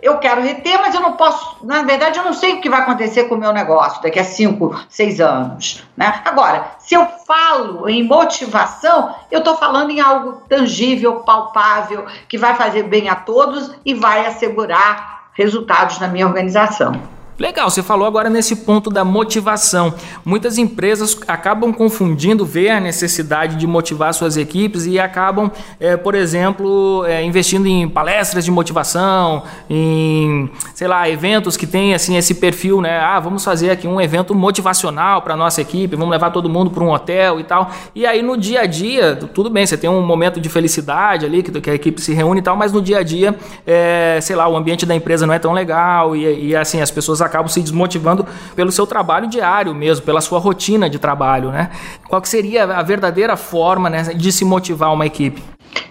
Eu 0.00 0.18
quero 0.18 0.40
reter, 0.40 0.80
mas 0.80 0.94
eu 0.94 1.00
não 1.00 1.14
posso, 1.14 1.66
na 1.66 1.82
verdade, 1.82 2.16
eu 2.16 2.24
não 2.24 2.32
sei 2.32 2.54
o 2.54 2.60
que 2.60 2.70
vai 2.70 2.82
acontecer 2.82 3.24
com 3.24 3.34
o 3.34 3.38
meu 3.38 3.52
negócio 3.52 4.00
daqui 4.00 4.20
a 4.20 4.24
5, 4.24 4.84
6 4.88 5.20
anos. 5.20 5.82
Né? 5.96 6.22
Agora, 6.24 6.76
se 6.78 6.94
eu 6.94 7.04
falo 7.26 7.88
em 7.88 8.04
motivação, 8.04 9.12
eu 9.28 9.40
estou 9.40 9.56
falando 9.56 9.90
em 9.90 10.00
algo 10.00 10.44
tangível, 10.48 11.16
palpável, 11.16 12.06
que 12.28 12.38
vai 12.38 12.54
fazer 12.54 12.84
bem 12.84 13.08
a 13.08 13.16
todos 13.16 13.74
e 13.84 13.94
vai 13.94 14.26
assegurar 14.26 15.30
resultados 15.34 15.98
na 15.98 16.06
minha 16.06 16.26
organização. 16.26 17.19
Legal, 17.40 17.70
você 17.70 17.82
falou 17.82 18.06
agora 18.06 18.28
nesse 18.28 18.54
ponto 18.54 18.90
da 18.90 19.02
motivação. 19.02 19.94
Muitas 20.22 20.58
empresas 20.58 21.18
acabam 21.26 21.72
confundindo 21.72 22.44
ver 22.44 22.68
a 22.68 22.78
necessidade 22.78 23.56
de 23.56 23.66
motivar 23.66 24.12
suas 24.12 24.36
equipes 24.36 24.84
e 24.84 25.00
acabam, 25.00 25.50
é, 25.80 25.96
por 25.96 26.14
exemplo, 26.14 27.02
é, 27.06 27.24
investindo 27.24 27.66
em 27.66 27.88
palestras 27.88 28.44
de 28.44 28.50
motivação, 28.50 29.42
em, 29.70 30.50
sei 30.74 30.86
lá, 30.86 31.08
eventos 31.08 31.56
que 31.56 31.66
têm 31.66 31.94
assim 31.94 32.14
esse 32.18 32.34
perfil, 32.34 32.82
né? 32.82 33.00
Ah, 33.00 33.18
vamos 33.18 33.42
fazer 33.42 33.70
aqui 33.70 33.88
um 33.88 33.98
evento 33.98 34.34
motivacional 34.34 35.22
para 35.22 35.34
nossa 35.34 35.62
equipe, 35.62 35.96
vamos 35.96 36.10
levar 36.10 36.32
todo 36.32 36.46
mundo 36.46 36.70
para 36.70 36.84
um 36.84 36.90
hotel 36.90 37.40
e 37.40 37.44
tal. 37.44 37.70
E 37.94 38.04
aí 38.04 38.20
no 38.20 38.36
dia 38.36 38.60
a 38.60 38.66
dia, 38.66 39.16
tudo 39.16 39.48
bem, 39.48 39.64
você 39.64 39.78
tem 39.78 39.88
um 39.88 40.02
momento 40.02 40.38
de 40.38 40.50
felicidade 40.50 41.24
ali 41.24 41.42
que, 41.42 41.58
que 41.58 41.70
a 41.70 41.74
equipe 41.74 42.02
se 42.02 42.12
reúne 42.12 42.40
e 42.40 42.42
tal, 42.42 42.54
mas 42.54 42.70
no 42.70 42.82
dia 42.82 42.98
a 42.98 43.02
dia, 43.02 43.34
é, 43.66 44.18
sei 44.20 44.36
lá, 44.36 44.46
o 44.46 44.54
ambiente 44.54 44.84
da 44.84 44.94
empresa 44.94 45.26
não 45.26 45.32
é 45.32 45.38
tão 45.38 45.54
legal 45.54 46.14
e, 46.14 46.48
e 46.48 46.54
assim 46.54 46.82
as 46.82 46.90
pessoas 46.90 47.22
se 47.48 47.60
desmotivando 47.60 48.26
pelo 48.54 48.72
seu 48.72 48.86
trabalho 48.86 49.28
diário 49.28 49.74
mesmo, 49.74 50.04
pela 50.04 50.20
sua 50.20 50.38
rotina 50.38 50.88
de 50.88 50.98
trabalho, 50.98 51.50
né? 51.50 51.70
Qual 52.08 52.20
que 52.20 52.28
seria 52.28 52.64
a 52.64 52.82
verdadeira 52.82 53.36
forma 53.36 53.88
né, 53.88 54.02
de 54.02 54.32
se 54.32 54.44
motivar 54.44 54.92
uma 54.92 55.06
equipe? 55.06 55.42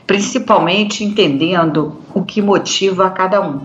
Principalmente 0.06 1.04
entendendo 1.04 1.98
o 2.14 2.24
que 2.24 2.42
motiva 2.42 3.10
cada 3.10 3.42
um. 3.42 3.62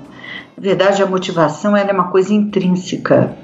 Na 0.57 0.63
verdade, 0.63 1.03
a 1.03 1.07
motivação 1.07 1.77
é 1.77 1.83
uma 1.93 2.09
coisa 2.09 2.33
intrínseca. 2.33 3.37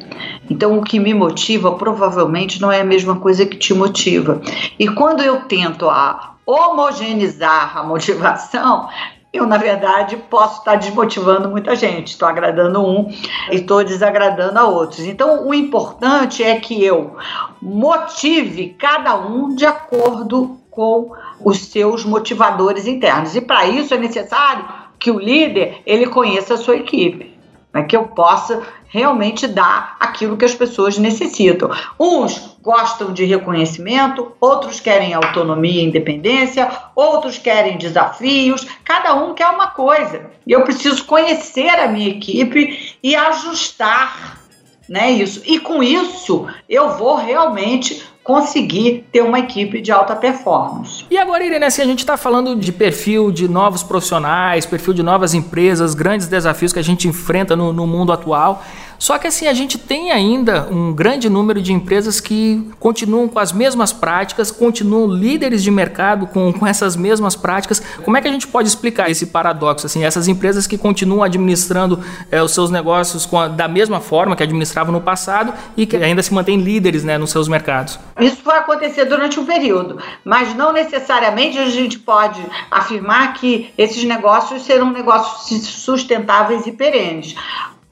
Então, 0.48 0.78
o 0.78 0.82
que 0.82 1.00
me 1.00 1.12
motiva 1.12 1.72
provavelmente 1.72 2.60
não 2.60 2.70
é 2.70 2.80
a 2.80 2.84
mesma 2.84 3.16
coisa 3.16 3.44
que 3.44 3.56
te 3.56 3.74
motiva. 3.74 4.40
E 4.78 4.86
quando 4.88 5.22
eu 5.22 5.40
tento 5.42 5.88
a 5.88 6.34
homogeneizar 6.46 7.76
a 7.76 7.82
motivação, 7.82 8.88
eu, 9.32 9.46
na 9.46 9.56
verdade, 9.56 10.16
posso 10.16 10.58
estar 10.58 10.74
desmotivando 10.74 11.48
muita 11.48 11.76
gente. 11.76 12.08
Estou 12.08 12.28
agradando 12.28 12.84
um 12.84 13.08
e 13.50 13.56
estou 13.56 13.84
desagradando 13.84 14.58
a 14.58 14.66
outros. 14.66 15.00
Então, 15.00 15.46
o 15.46 15.54
importante 15.54 16.42
é 16.42 16.58
que 16.58 16.84
eu 16.84 17.16
motive 17.62 18.74
cada 18.78 19.16
um 19.16 19.54
de 19.54 19.64
acordo 19.64 20.58
com 20.70 21.12
os 21.44 21.58
seus 21.58 22.04
motivadores 22.04 22.86
internos. 22.86 23.36
E 23.36 23.40
para 23.40 23.66
isso 23.66 23.94
é 23.94 23.98
necessário 23.98 24.64
que 24.98 25.10
o 25.10 25.18
líder 25.18 25.80
ele 25.86 26.06
conheça 26.06 26.54
a 26.54 26.58
sua 26.58 26.76
equipe. 26.76 27.39
Né, 27.72 27.82
que 27.82 27.96
eu 27.96 28.04
possa 28.04 28.62
realmente 28.88 29.46
dar 29.46 29.96
aquilo 30.00 30.36
que 30.36 30.44
as 30.44 30.54
pessoas 30.54 30.98
necessitam. 30.98 31.70
Uns 31.98 32.56
gostam 32.60 33.12
de 33.12 33.24
reconhecimento, 33.24 34.32
outros 34.40 34.80
querem 34.80 35.14
autonomia 35.14 35.82
e 35.82 35.86
independência, 35.86 36.70
outros 36.94 37.38
querem 37.38 37.78
desafios, 37.78 38.66
cada 38.84 39.14
um 39.14 39.34
quer 39.34 39.48
uma 39.48 39.68
coisa. 39.68 40.30
E 40.46 40.52
eu 40.52 40.62
preciso 40.62 41.04
conhecer 41.04 41.68
a 41.68 41.88
minha 41.88 42.08
equipe 42.08 42.96
e 43.02 43.14
ajustar 43.14 44.40
né, 44.88 45.12
isso. 45.12 45.40
E 45.46 45.60
com 45.60 45.82
isso 45.82 46.48
eu 46.68 46.96
vou 46.96 47.14
realmente 47.14 48.02
conseguir 48.22 49.06
ter 49.10 49.22
uma 49.22 49.38
equipe 49.38 49.80
de 49.80 49.90
alta 49.90 50.14
performance. 50.14 51.04
E 51.10 51.16
agora, 51.16 51.44
Irene, 51.44 51.64
assim, 51.64 51.82
a 51.82 51.86
gente 51.86 52.00
está 52.00 52.16
falando 52.16 52.54
de 52.54 52.72
perfil 52.72 53.32
de 53.32 53.48
novos 53.48 53.82
profissionais, 53.82 54.66
perfil 54.66 54.92
de 54.92 55.02
novas 55.02 55.34
empresas, 55.34 55.94
grandes 55.94 56.26
desafios 56.26 56.72
que 56.72 56.78
a 56.78 56.82
gente 56.82 57.08
enfrenta 57.08 57.56
no, 57.56 57.72
no 57.72 57.86
mundo 57.86 58.12
atual. 58.12 58.62
Só 59.00 59.18
que 59.18 59.26
assim, 59.26 59.48
a 59.48 59.54
gente 59.54 59.78
tem 59.78 60.12
ainda 60.12 60.68
um 60.70 60.92
grande 60.92 61.30
número 61.30 61.62
de 61.62 61.72
empresas 61.72 62.20
que 62.20 62.70
continuam 62.78 63.26
com 63.26 63.38
as 63.38 63.50
mesmas 63.50 63.94
práticas, 63.94 64.50
continuam 64.50 65.08
líderes 65.10 65.62
de 65.62 65.70
mercado 65.70 66.26
com, 66.26 66.52
com 66.52 66.66
essas 66.66 66.96
mesmas 66.96 67.34
práticas. 67.34 67.82
Como 68.04 68.14
é 68.18 68.20
que 68.20 68.28
a 68.28 68.30
gente 68.30 68.46
pode 68.46 68.68
explicar 68.68 69.10
esse 69.10 69.26
paradoxo? 69.26 69.86
Assim, 69.86 70.04
essas 70.04 70.28
empresas 70.28 70.66
que 70.66 70.76
continuam 70.76 71.22
administrando 71.22 71.98
é, 72.30 72.42
os 72.42 72.52
seus 72.52 72.70
negócios 72.70 73.26
a, 73.34 73.48
da 73.48 73.66
mesma 73.66 74.00
forma 74.00 74.36
que 74.36 74.42
administravam 74.42 74.92
no 74.92 75.00
passado 75.00 75.54
e 75.78 75.86
que 75.86 75.96
ainda 75.96 76.22
se 76.22 76.34
mantêm 76.34 76.58
líderes 76.58 77.02
né, 77.02 77.16
nos 77.16 77.30
seus 77.30 77.48
mercados. 77.48 77.98
Isso 78.20 78.42
vai 78.44 78.58
acontecer 78.58 79.06
durante 79.06 79.40
um 79.40 79.46
período, 79.46 79.98
mas 80.22 80.54
não 80.54 80.74
necessariamente 80.74 81.58
a 81.58 81.70
gente 81.70 81.98
pode 81.98 82.44
afirmar 82.70 83.32
que 83.32 83.72
esses 83.78 84.04
negócios 84.04 84.62
serão 84.62 84.90
negócios 84.90 85.66
sustentáveis 85.66 86.66
e 86.66 86.72
perenes. 86.72 87.34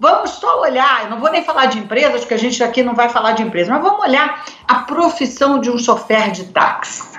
Vamos 0.00 0.30
só 0.30 0.60
olhar, 0.60 1.04
eu 1.04 1.10
não 1.10 1.18
vou 1.18 1.30
nem 1.30 1.42
falar 1.42 1.66
de 1.66 1.78
empresas, 1.78 2.20
porque 2.20 2.34
a 2.34 2.38
gente 2.38 2.62
aqui 2.62 2.84
não 2.84 2.94
vai 2.94 3.08
falar 3.08 3.32
de 3.32 3.42
empresas, 3.42 3.68
mas 3.68 3.82
vamos 3.82 4.00
olhar 4.00 4.44
a 4.66 4.76
profissão 4.76 5.58
de 5.58 5.70
um 5.70 5.78
chofer 5.78 6.30
de 6.30 6.44
táxi. 6.44 7.18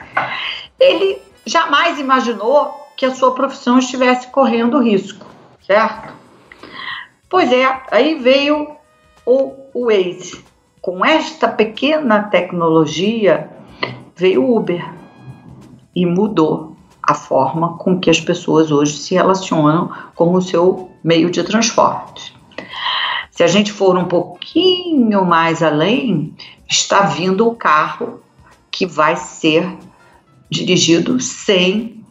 Ele 0.80 1.22
jamais 1.46 2.00
imaginou 2.00 2.88
que 2.96 3.06
a 3.06 3.14
sua 3.14 3.34
profissão 3.34 3.80
estivesse 3.80 4.28
correndo 4.28 4.82
risco, 4.82 5.26
certo? 5.66 6.14
Pois 7.30 7.52
é, 7.52 7.82
aí 7.92 8.16
veio 8.16 8.76
o 9.26 9.54
Waze. 9.76 10.44
Com 10.82 11.06
esta 11.06 11.50
pequena 11.50 12.24
tecnologia, 12.24 13.50
veio 14.16 14.44
o 14.44 14.58
Uber 14.58 14.90
e 15.94 16.06
mudou 16.06 16.78
a 17.04 17.14
forma 17.14 17.78
com 17.78 18.00
que 18.00 18.10
as 18.10 18.22
pessoas 18.22 18.72
hoje 18.72 18.98
se 18.98 19.16
relacionam 19.16 19.92
com 20.16 20.34
o 20.34 20.42
seu 20.42 20.90
meio 21.04 21.30
de 21.30 21.44
transporte. 21.44 22.39
Se 23.40 23.44
a 23.44 23.48
gente 23.48 23.72
for 23.72 23.98
um 23.98 24.04
pouquinho 24.04 25.24
mais 25.24 25.64
além, 25.64 26.36
está 26.68 27.04
vindo 27.04 27.48
o 27.48 27.56
carro 27.56 28.20
que 28.70 28.86
vai 28.86 29.16
ser 29.16 29.78
dirigido 30.50 31.22
sem 31.22 32.04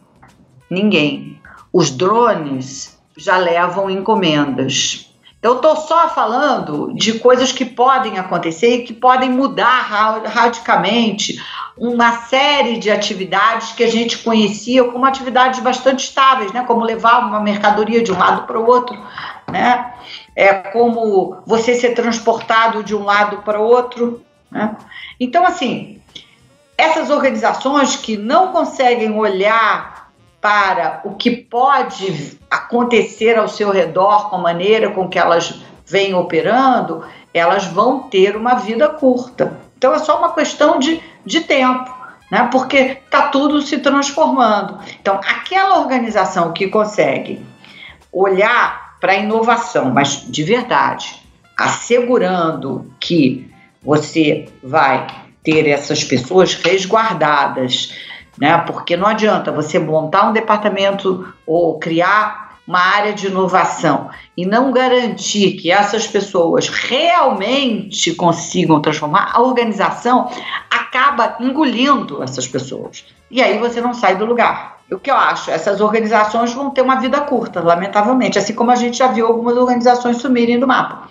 ninguém. 0.67 1.39
Os 1.71 1.91
drones 1.91 2.99
já 3.15 3.37
levam 3.37 3.91
encomendas. 3.91 5.13
Eu 5.39 5.57
estou 5.57 5.75
só 5.75 6.09
falando 6.09 6.95
de 6.95 7.19
coisas 7.19 7.51
que 7.51 7.63
podem 7.63 8.17
acontecer 8.17 8.77
e 8.77 8.83
que 8.83 8.93
podem 8.93 9.29
mudar 9.29 9.81
radicalmente 10.25 11.39
uma 11.77 12.23
série 12.23 12.79
de 12.79 12.89
atividades 12.89 13.73
que 13.73 13.83
a 13.83 13.87
gente 13.87 14.17
conhecia 14.17 14.83
como 14.85 15.05
atividades 15.05 15.59
bastante 15.59 16.05
estáveis, 16.05 16.51
né? 16.51 16.63
como 16.63 16.83
levar 16.83 17.19
uma 17.19 17.39
mercadoria 17.39 18.01
de 18.01 18.11
um 18.11 18.17
lado 18.17 18.47
para 18.47 18.59
o 18.59 18.65
outro, 18.65 18.97
né? 19.47 19.93
É 20.39 20.53
como 20.53 21.43
você 21.45 21.75
ser 21.75 21.89
transportado 21.89 22.81
de 22.81 22.95
um 22.95 23.03
lado 23.03 23.39
para 23.39 23.59
outro. 23.59 24.23
Né? 24.49 24.73
Então, 25.19 25.45
assim, 25.45 26.01
essas 26.77 27.09
organizações 27.09 27.97
que 27.97 28.15
não 28.15 28.53
conseguem 28.53 29.11
olhar 29.11 30.09
para 30.39 31.01
o 31.03 31.15
que 31.15 31.29
pode 31.29 32.39
acontecer 32.49 33.37
ao 33.37 33.49
seu 33.49 33.69
redor 33.69 34.29
com 34.29 34.37
a 34.37 34.39
maneira 34.39 34.91
com 34.91 35.09
que 35.09 35.19
elas 35.19 35.59
vêm 35.85 36.13
operando, 36.13 37.05
elas 37.33 37.65
vão 37.65 38.03
ter 38.03 38.37
uma 38.37 38.53
vida 38.53 38.87
curta. 38.87 39.59
Então 39.77 39.93
é 39.93 39.99
só 39.99 40.19
uma 40.19 40.33
questão 40.33 40.79
de, 40.79 41.03
de 41.25 41.41
tempo, 41.41 41.93
né? 42.31 42.47
porque 42.49 42.77
está 43.03 43.23
tudo 43.23 43.61
se 43.61 43.79
transformando. 43.79 44.79
Então, 45.01 45.15
aquela 45.15 45.79
organização 45.79 46.53
que 46.53 46.69
consegue 46.69 47.45
olhar 48.09 48.88
para 48.99 49.15
inovação, 49.15 49.89
mas 49.91 50.25
de 50.29 50.43
verdade, 50.43 51.21
assegurando 51.57 52.91
que 52.99 53.49
você 53.81 54.47
vai 54.63 55.07
ter 55.43 55.67
essas 55.67 56.03
pessoas 56.03 56.53
resguardadas, 56.53 57.93
né? 58.37 58.57
Porque 58.59 58.95
não 58.95 59.07
adianta 59.07 59.51
você 59.51 59.79
montar 59.79 60.29
um 60.29 60.33
departamento 60.33 61.33
ou 61.45 61.79
criar 61.79 62.49
uma 62.67 62.79
área 62.79 63.13
de 63.13 63.27
inovação 63.27 64.11
e 64.37 64.45
não 64.45 64.71
garantir 64.71 65.53
que 65.53 65.71
essas 65.71 66.07
pessoas 66.07 66.69
realmente 66.69 68.13
consigam 68.13 68.79
transformar, 68.79 69.31
a 69.33 69.41
organização 69.41 70.29
acaba 70.69 71.37
engolindo 71.39 72.21
essas 72.21 72.47
pessoas. 72.47 73.05
E 73.31 73.41
aí 73.41 73.57
você 73.57 73.81
não 73.81 73.93
sai 73.93 74.15
do 74.15 74.25
lugar. 74.25 74.78
O 74.91 74.97
que 74.97 75.11
eu 75.11 75.15
acho? 75.15 75.51
Essas 75.51 75.81
organizações 75.81 76.51
vão 76.51 76.71
ter 76.71 76.81
uma 76.81 76.95
vida 76.95 77.21
curta, 77.21 77.61
lamentavelmente, 77.61 78.39
assim 78.39 78.55
como 78.55 78.71
a 78.71 78.75
gente 78.75 78.97
já 78.97 79.05
viu 79.07 79.27
algumas 79.27 79.55
organizações 79.55 80.17
sumirem 80.17 80.59
do 80.59 80.65
mapa. 80.65 81.07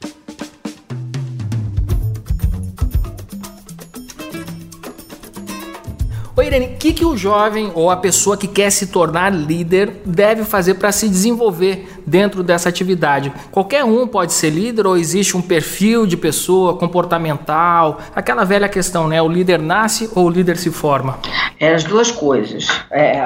Oi, 6.37 6.47
Irene, 6.47 6.75
o 6.75 6.77
que, 6.77 6.93
que 6.93 7.05
o 7.05 7.17
jovem 7.17 7.71
ou 7.73 7.89
a 7.89 7.97
pessoa 7.97 8.37
que 8.37 8.49
quer 8.49 8.71
se 8.71 8.89
tornar 8.89 9.31
líder 9.31 10.03
deve 10.05 10.45
fazer 10.45 10.75
para 10.75 10.91
se 10.91 11.09
desenvolver 11.09 11.98
dentro 12.09 12.43
dessa 12.43 12.69
atividade? 12.69 13.33
Qualquer 13.53 13.85
um 13.85 14.07
pode 14.07 14.33
ser 14.33 14.51
líder 14.51 14.87
ou 14.87 14.97
existe 14.97 15.37
um 15.37 15.43
perfil 15.43 16.07
de 16.07 16.17
pessoa 16.17 16.77
comportamental? 16.77 18.01
Aquela 18.17 18.45
velha 18.45 18.69
questão, 18.69 19.07
né? 19.07 19.21
O 19.21 19.29
líder 19.29 19.61
nasce 19.61 20.11
ou 20.15 20.27
o 20.27 20.31
líder 20.31 20.57
se 20.57 20.71
forma? 20.71 21.19
É 21.61 21.75
as 21.75 21.85
duas 21.85 22.11
coisas. 22.11 22.69
É, 22.91 23.21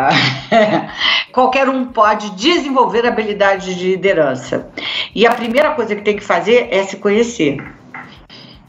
qualquer 1.32 1.68
um 1.68 1.86
pode 1.86 2.30
desenvolver 2.30 3.06
habilidade 3.06 3.74
de 3.74 3.90
liderança. 3.90 4.68
E 5.14 5.26
a 5.26 5.32
primeira 5.32 5.70
coisa 5.70 5.94
que 5.94 6.02
tem 6.02 6.16
que 6.16 6.24
fazer 6.24 6.68
é 6.70 6.82
se 6.84 6.96
conhecer. 6.96 7.62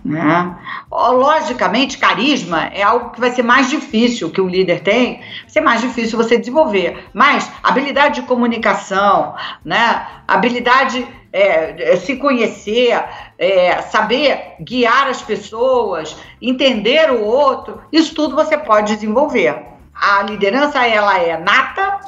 Né? 0.05 0.55
Logicamente, 0.93 1.97
carisma 1.97 2.67
é 2.67 2.83
algo 2.83 3.09
que 3.09 3.19
vai 3.19 3.31
ser 3.31 3.41
mais 3.41 3.67
difícil 3.67 4.29
que 4.29 4.39
um 4.39 4.47
líder 4.47 4.81
tem, 4.81 5.17
vai 5.17 5.49
ser 5.49 5.61
mais 5.61 5.81
difícil 5.81 6.15
você 6.15 6.37
desenvolver. 6.37 7.09
Mas 7.11 7.51
habilidade 7.63 8.21
de 8.21 8.27
comunicação, 8.27 9.33
né? 9.65 10.05
habilidade 10.27 11.07
é, 11.31 11.95
se 11.95 12.15
conhecer, 12.17 13.03
é, 13.39 13.81
saber 13.81 14.53
guiar 14.61 15.07
as 15.07 15.19
pessoas, 15.19 16.15
entender 16.39 17.09
o 17.09 17.23
outro, 17.23 17.81
isso 17.91 18.13
tudo 18.13 18.35
você 18.35 18.55
pode 18.55 18.93
desenvolver. 18.93 19.63
A 19.95 20.21
liderança 20.21 20.85
ela 20.85 21.17
é 21.17 21.35
nata 21.39 22.01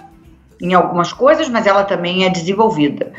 em 0.62 0.76
algumas 0.76 1.12
coisas, 1.12 1.50
mas 1.50 1.66
ela 1.66 1.84
também 1.84 2.24
é 2.24 2.30
desenvolvida. 2.30 3.12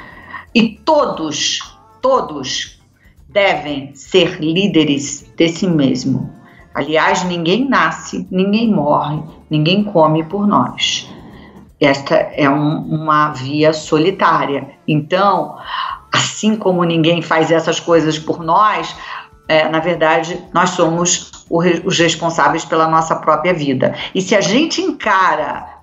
E 0.55 0.79
todos, 0.85 1.77
todos 2.01 2.76
devem 3.37 3.95
ser 3.95 4.41
líderes 4.41 5.31
de 5.37 5.49
si 5.51 5.69
mesmo. 5.69 6.33
Aliás, 6.75 7.23
ninguém 7.25 7.69
nasce, 7.69 8.27
ninguém 8.31 8.73
morre, 8.73 9.23
ninguém 9.51 9.85
come 9.85 10.25
por 10.25 10.47
nós. 10.47 11.07
Esta 11.79 12.15
é 12.15 12.49
um, 12.49 12.79
uma 12.79 13.33
via 13.33 13.75
solitária. 13.75 14.71
Então, 14.89 15.55
assim 16.11 16.57
como 16.57 16.83
ninguém 16.83 17.21
faz 17.21 17.51
essas 17.51 17.79
coisas 17.79 18.19
por 18.19 18.43
nós, 18.43 18.97
é, 19.47 19.69
na 19.69 19.81
verdade, 19.81 20.43
nós 20.55 20.71
somos 20.71 21.31
os 21.51 21.99
responsáveis 21.99 22.65
pela 22.65 22.89
nossa 22.89 23.17
própria 23.17 23.53
vida. 23.53 23.95
E 24.15 24.23
se 24.23 24.35
a 24.35 24.41
gente 24.41 24.81
encara 24.81 25.83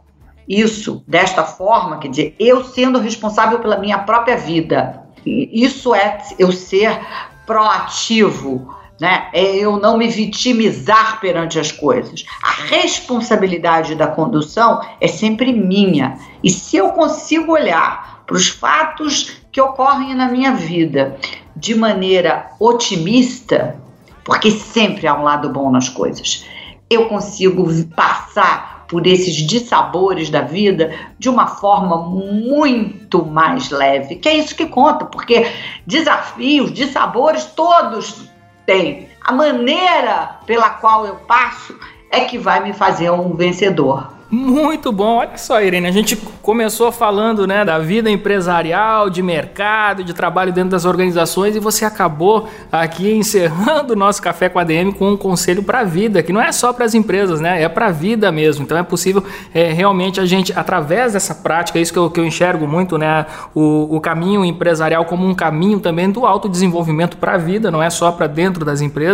isso 0.50 1.04
desta 1.08 1.44
forma, 1.44 2.00
quer 2.00 2.08
dizer, 2.08 2.36
eu 2.40 2.64
sendo 2.64 2.98
responsável 2.98 3.60
pela 3.60 3.78
minha 3.78 4.00
própria 4.00 4.38
vida, 4.38 5.04
isso 5.24 5.94
é 5.94 6.18
eu 6.40 6.52
ser 6.52 7.00
proativo, 7.46 8.76
né? 9.00 9.30
É 9.34 9.56
eu 9.56 9.78
não 9.78 9.98
me 9.98 10.08
vitimizar 10.08 11.20
perante 11.20 11.60
as 11.60 11.72
coisas. 11.72 12.26
A 12.42 12.52
responsabilidade 12.68 13.96
da 13.96 14.08
condução 14.08 14.82
é 15.02 15.08
sempre 15.08 15.52
minha. 15.52 16.18
E 16.44 16.50
se 16.50 16.78
eu 16.78 16.90
consigo 16.90 17.52
olhar 17.52 18.24
para 18.26 18.36
os 18.36 18.48
fatos 18.48 19.32
que 19.52 19.60
ocorrem 19.60 20.16
na 20.16 20.30
minha 20.30 20.54
vida 20.54 21.18
de 21.56 21.76
maneira 21.76 22.52
otimista, 22.60 23.76
porque 24.24 24.52
sempre 24.52 25.06
há 25.06 25.14
um 25.14 25.24
lado 25.24 25.50
bom 25.50 25.70
nas 25.70 25.90
coisas, 25.90 26.46
eu 26.90 27.08
consigo 27.08 27.66
passar 27.96 28.73
por 28.94 29.08
esses 29.08 29.34
dissabores 29.38 30.30
da 30.30 30.42
vida 30.42 30.94
de 31.18 31.28
uma 31.28 31.48
forma 31.48 31.98
muito 31.98 33.26
mais 33.26 33.72
leve, 33.72 34.18
que 34.18 34.30
é 34.30 34.36
isso 34.36 34.56
que 34.56 34.68
conta, 34.68 35.04
porque 35.04 35.48
desafios, 35.84 36.72
dissabores 36.72 37.44
todos 37.44 38.30
têm. 38.68 39.08
A 39.24 39.32
maneira 39.32 40.40
pela 40.46 40.70
qual 40.70 41.06
eu 41.06 41.16
passo 41.16 41.74
é 42.12 42.26
que 42.26 42.38
vai 42.38 42.62
me 42.62 42.74
fazer 42.74 43.10
um 43.10 43.36
vencedor. 43.36 44.14
Muito 44.36 44.92
bom. 44.92 45.18
Olha 45.18 45.38
só, 45.38 45.62
Irene, 45.62 45.86
a 45.86 45.92
gente 45.92 46.16
começou 46.42 46.92
falando, 46.92 47.46
né, 47.46 47.64
da 47.64 47.78
vida 47.78 48.10
empresarial, 48.10 49.08
de 49.08 49.22
mercado, 49.22 50.04
de 50.04 50.12
trabalho 50.12 50.52
dentro 50.52 50.72
das 50.72 50.86
organizações 50.86 51.56
e 51.56 51.60
você 51.60 51.86
acabou 51.86 52.50
aqui 52.72 53.12
encerrando 53.12 53.94
o 53.94 53.96
nosso 53.96 54.20
café 54.24 54.50
com 54.50 54.58
a 54.58 54.64
DM 54.64 54.92
com 54.92 55.12
um 55.12 55.18
conselho 55.18 55.62
para 55.62 55.82
a 55.82 55.84
vida, 55.84 56.24
que 56.24 56.34
não 56.34 56.42
é 56.42 56.52
só 56.52 56.74
para 56.74 56.84
as 56.84 56.96
empresas, 56.96 57.40
né, 57.40 57.62
é 57.62 57.70
para 57.70 57.86
a 57.86 57.92
vida 57.92 58.32
mesmo. 58.32 58.64
Então 58.64 58.76
é 58.76 58.82
possível 58.82 59.24
é, 59.54 59.72
realmente 59.72 60.20
a 60.20 60.26
gente, 60.26 60.52
através 60.58 61.14
dessa 61.14 61.36
prática, 61.36 61.78
é 61.78 61.84
isso 61.84 61.94
que 61.94 62.00
eu, 62.00 62.10
que 62.10 62.20
eu 62.20 62.26
enxergo 62.26 62.68
muito, 62.68 62.98
né, 62.98 63.28
o, 63.54 63.96
o 63.96 64.02
caminho 64.02 64.44
empresarial 64.44 65.06
como 65.06 65.28
um 65.28 65.36
caminho 65.36 65.80
também 65.80 66.10
do 66.10 66.26
autodesenvolvimento 66.26 67.18
para 67.18 67.36
a 67.36 67.38
vida, 67.38 67.70
não 67.70 67.84
é 67.84 67.90
só 67.92 68.12
para 68.12 68.26
dentro 68.26 68.66
das 68.66 68.82
empresas. 68.82 69.13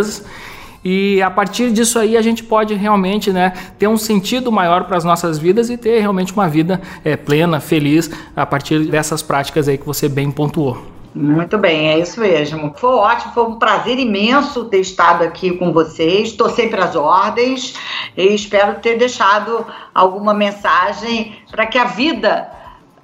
E 0.84 1.20
a 1.20 1.30
partir 1.30 1.70
disso 1.72 1.98
aí 1.98 2.16
a 2.16 2.22
gente 2.22 2.42
pode 2.42 2.74
realmente 2.74 3.30
né, 3.30 3.52
ter 3.78 3.86
um 3.86 3.98
sentido 3.98 4.50
maior 4.50 4.84
para 4.84 4.96
as 4.96 5.04
nossas 5.04 5.38
vidas 5.38 5.68
e 5.68 5.76
ter 5.76 6.00
realmente 6.00 6.32
uma 6.32 6.48
vida 6.48 6.80
é, 7.04 7.16
plena, 7.16 7.60
feliz, 7.60 8.10
a 8.34 8.46
partir 8.46 8.86
dessas 8.86 9.22
práticas 9.22 9.68
aí 9.68 9.76
que 9.76 9.86
você 9.86 10.08
bem 10.08 10.30
pontuou. 10.30 10.82
Muito 11.14 11.58
bem, 11.58 11.88
é 11.88 11.98
isso 11.98 12.20
mesmo. 12.20 12.72
Foi 12.76 12.90
ótimo, 12.90 13.32
foi 13.34 13.42
um 13.42 13.56
prazer 13.56 13.98
imenso 13.98 14.66
ter 14.66 14.78
estado 14.78 15.24
aqui 15.24 15.50
com 15.50 15.72
vocês. 15.72 16.28
Estou 16.28 16.48
sempre 16.48 16.80
às 16.80 16.94
ordens 16.94 17.74
e 18.16 18.32
espero 18.32 18.76
ter 18.80 18.96
deixado 18.96 19.66
alguma 19.92 20.32
mensagem 20.32 21.34
para 21.50 21.66
que 21.66 21.76
a 21.76 21.84
vida 21.84 22.48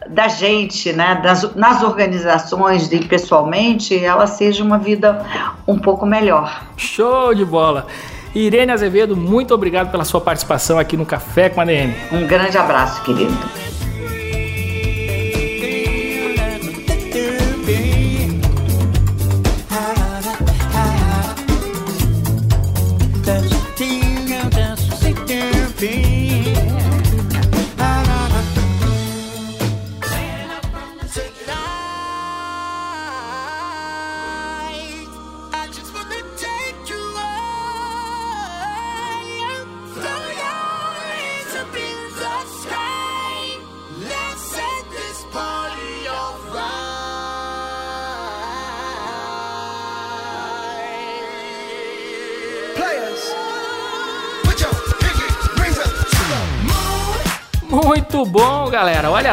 da 0.08 0.28
gente, 0.28 0.92
né, 0.92 1.20
das, 1.22 1.54
nas 1.54 1.82
organizações 1.82 2.90
e 2.92 2.98
pessoalmente, 3.00 3.96
ela 4.04 4.26
seja 4.26 4.62
uma 4.62 4.78
vida 4.78 5.24
um 5.66 5.78
pouco 5.78 6.06
melhor. 6.06 6.62
Show 6.76 7.34
de 7.34 7.44
bola! 7.44 7.86
Irene 8.34 8.70
Azevedo, 8.70 9.16
muito 9.16 9.54
obrigado 9.54 9.90
pela 9.90 10.04
sua 10.04 10.20
participação 10.20 10.78
aqui 10.78 10.94
no 10.96 11.06
Café 11.06 11.48
com 11.48 11.60
a 11.60 11.64
DM. 11.64 11.94
Um 12.12 12.26
grande 12.26 12.58
abraço, 12.58 13.02
querido. 13.02 13.34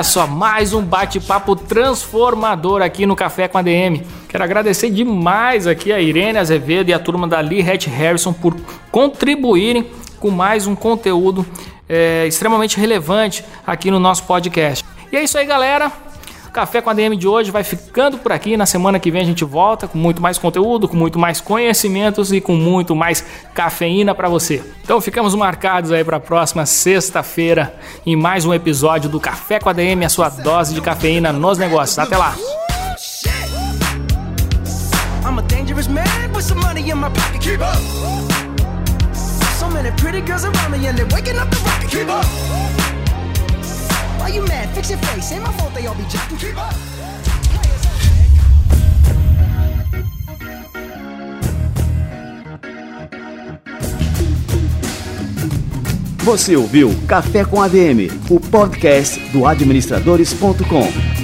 Só, 0.03 0.27
mais 0.27 0.73
um 0.73 0.81
bate-papo 0.81 1.55
transformador 1.55 2.81
aqui 2.81 3.05
no 3.05 3.15
Café 3.15 3.47
com 3.47 3.57
a 3.57 3.61
DM. 3.61 4.03
Quero 4.27 4.43
agradecer 4.43 4.89
demais 4.89 5.65
aqui 5.65 5.91
a 5.93 5.99
Irene 5.99 6.37
Azevedo 6.37 6.89
e 6.89 6.93
a 6.93 6.99
turma 6.99 7.27
da 7.27 7.39
Lee 7.39 7.61
Hatch 7.61 7.87
Harrison 7.87 8.33
por 8.33 8.55
contribuírem 8.91 9.89
com 10.19 10.29
mais 10.29 10.67
um 10.67 10.75
conteúdo 10.75 11.45
é, 11.87 12.27
extremamente 12.27 12.77
relevante 12.77 13.43
aqui 13.65 13.89
no 13.89 13.99
nosso 13.99 14.23
podcast. 14.23 14.85
E 15.11 15.15
é 15.15 15.23
isso 15.23 15.37
aí, 15.37 15.45
galera. 15.45 15.91
Café 16.53 16.81
com 16.83 16.89
a 16.91 16.93
DM 16.93 17.17
de 17.17 17.27
hoje 17.27 17.49
vai 17.49 17.63
ficando 17.63 18.19
por 18.19 18.31
aqui. 18.31 18.55
Na 18.55 18.67
semana 18.67 18.99
que 18.99 19.09
vem 19.09 19.21
a 19.21 19.25
gente 19.25 19.43
volta 19.43 19.87
com 19.87 19.97
muito 19.97 20.21
mais 20.21 20.37
conteúdo, 20.37 20.87
com 20.87 20.95
muito 20.95 21.17
mais 21.17 21.41
conhecimentos 21.41 22.31
e 22.31 22.39
com 22.39 22.55
muito 22.55 22.95
mais 22.95 23.25
cafeína 23.55 24.13
para 24.13 24.29
você. 24.29 24.63
Então 24.83 25.01
ficamos 25.01 25.33
marcados 25.33 25.91
aí 25.91 26.03
para 26.03 26.17
a 26.17 26.19
próxima 26.19 26.63
sexta-feira 26.67 27.75
em 28.05 28.15
mais 28.15 28.45
um 28.45 28.53
episódio 28.53 29.09
do 29.09 29.19
Café 29.19 29.59
com 29.59 29.67
a 29.67 29.73
DM, 29.73 30.05
a 30.05 30.09
sua 30.09 30.29
dose 30.29 30.75
de 30.75 30.81
cafeína 30.81 31.33
nos 31.33 31.57
negócios. 31.57 31.97
Até 31.97 32.15
lá. 32.15 32.35
Pretty 39.97 40.21
girls 40.21 40.43
around 40.43 40.71
me 40.71 40.85
and 40.85 40.97
they're 40.97 41.07
waking 41.13 41.37
up 41.37 41.49
the 41.49 41.57
rocket. 41.65 41.89
Keep 41.89 42.09
up. 42.09 42.92
Why 44.23 44.29
you 44.29 44.45
mad? 44.45 44.69
Fix 44.73 44.89
your 44.89 44.99
face. 44.99 45.33
Ain't 45.33 45.43
my 45.43 45.51
fault 45.57 45.73
they 45.73 45.85
all 45.85 45.95
be 45.95 46.05
jacking. 46.05 46.37
Keep 46.37 46.57
up. 46.57 46.73
Você 56.23 56.55
ouviu 56.55 56.89
Café 57.05 57.43
com 57.43 57.61
ADM, 57.61 58.07
o 58.29 58.39
podcast 58.39 59.19
do 59.31 59.45
administradores.com. 59.45 61.22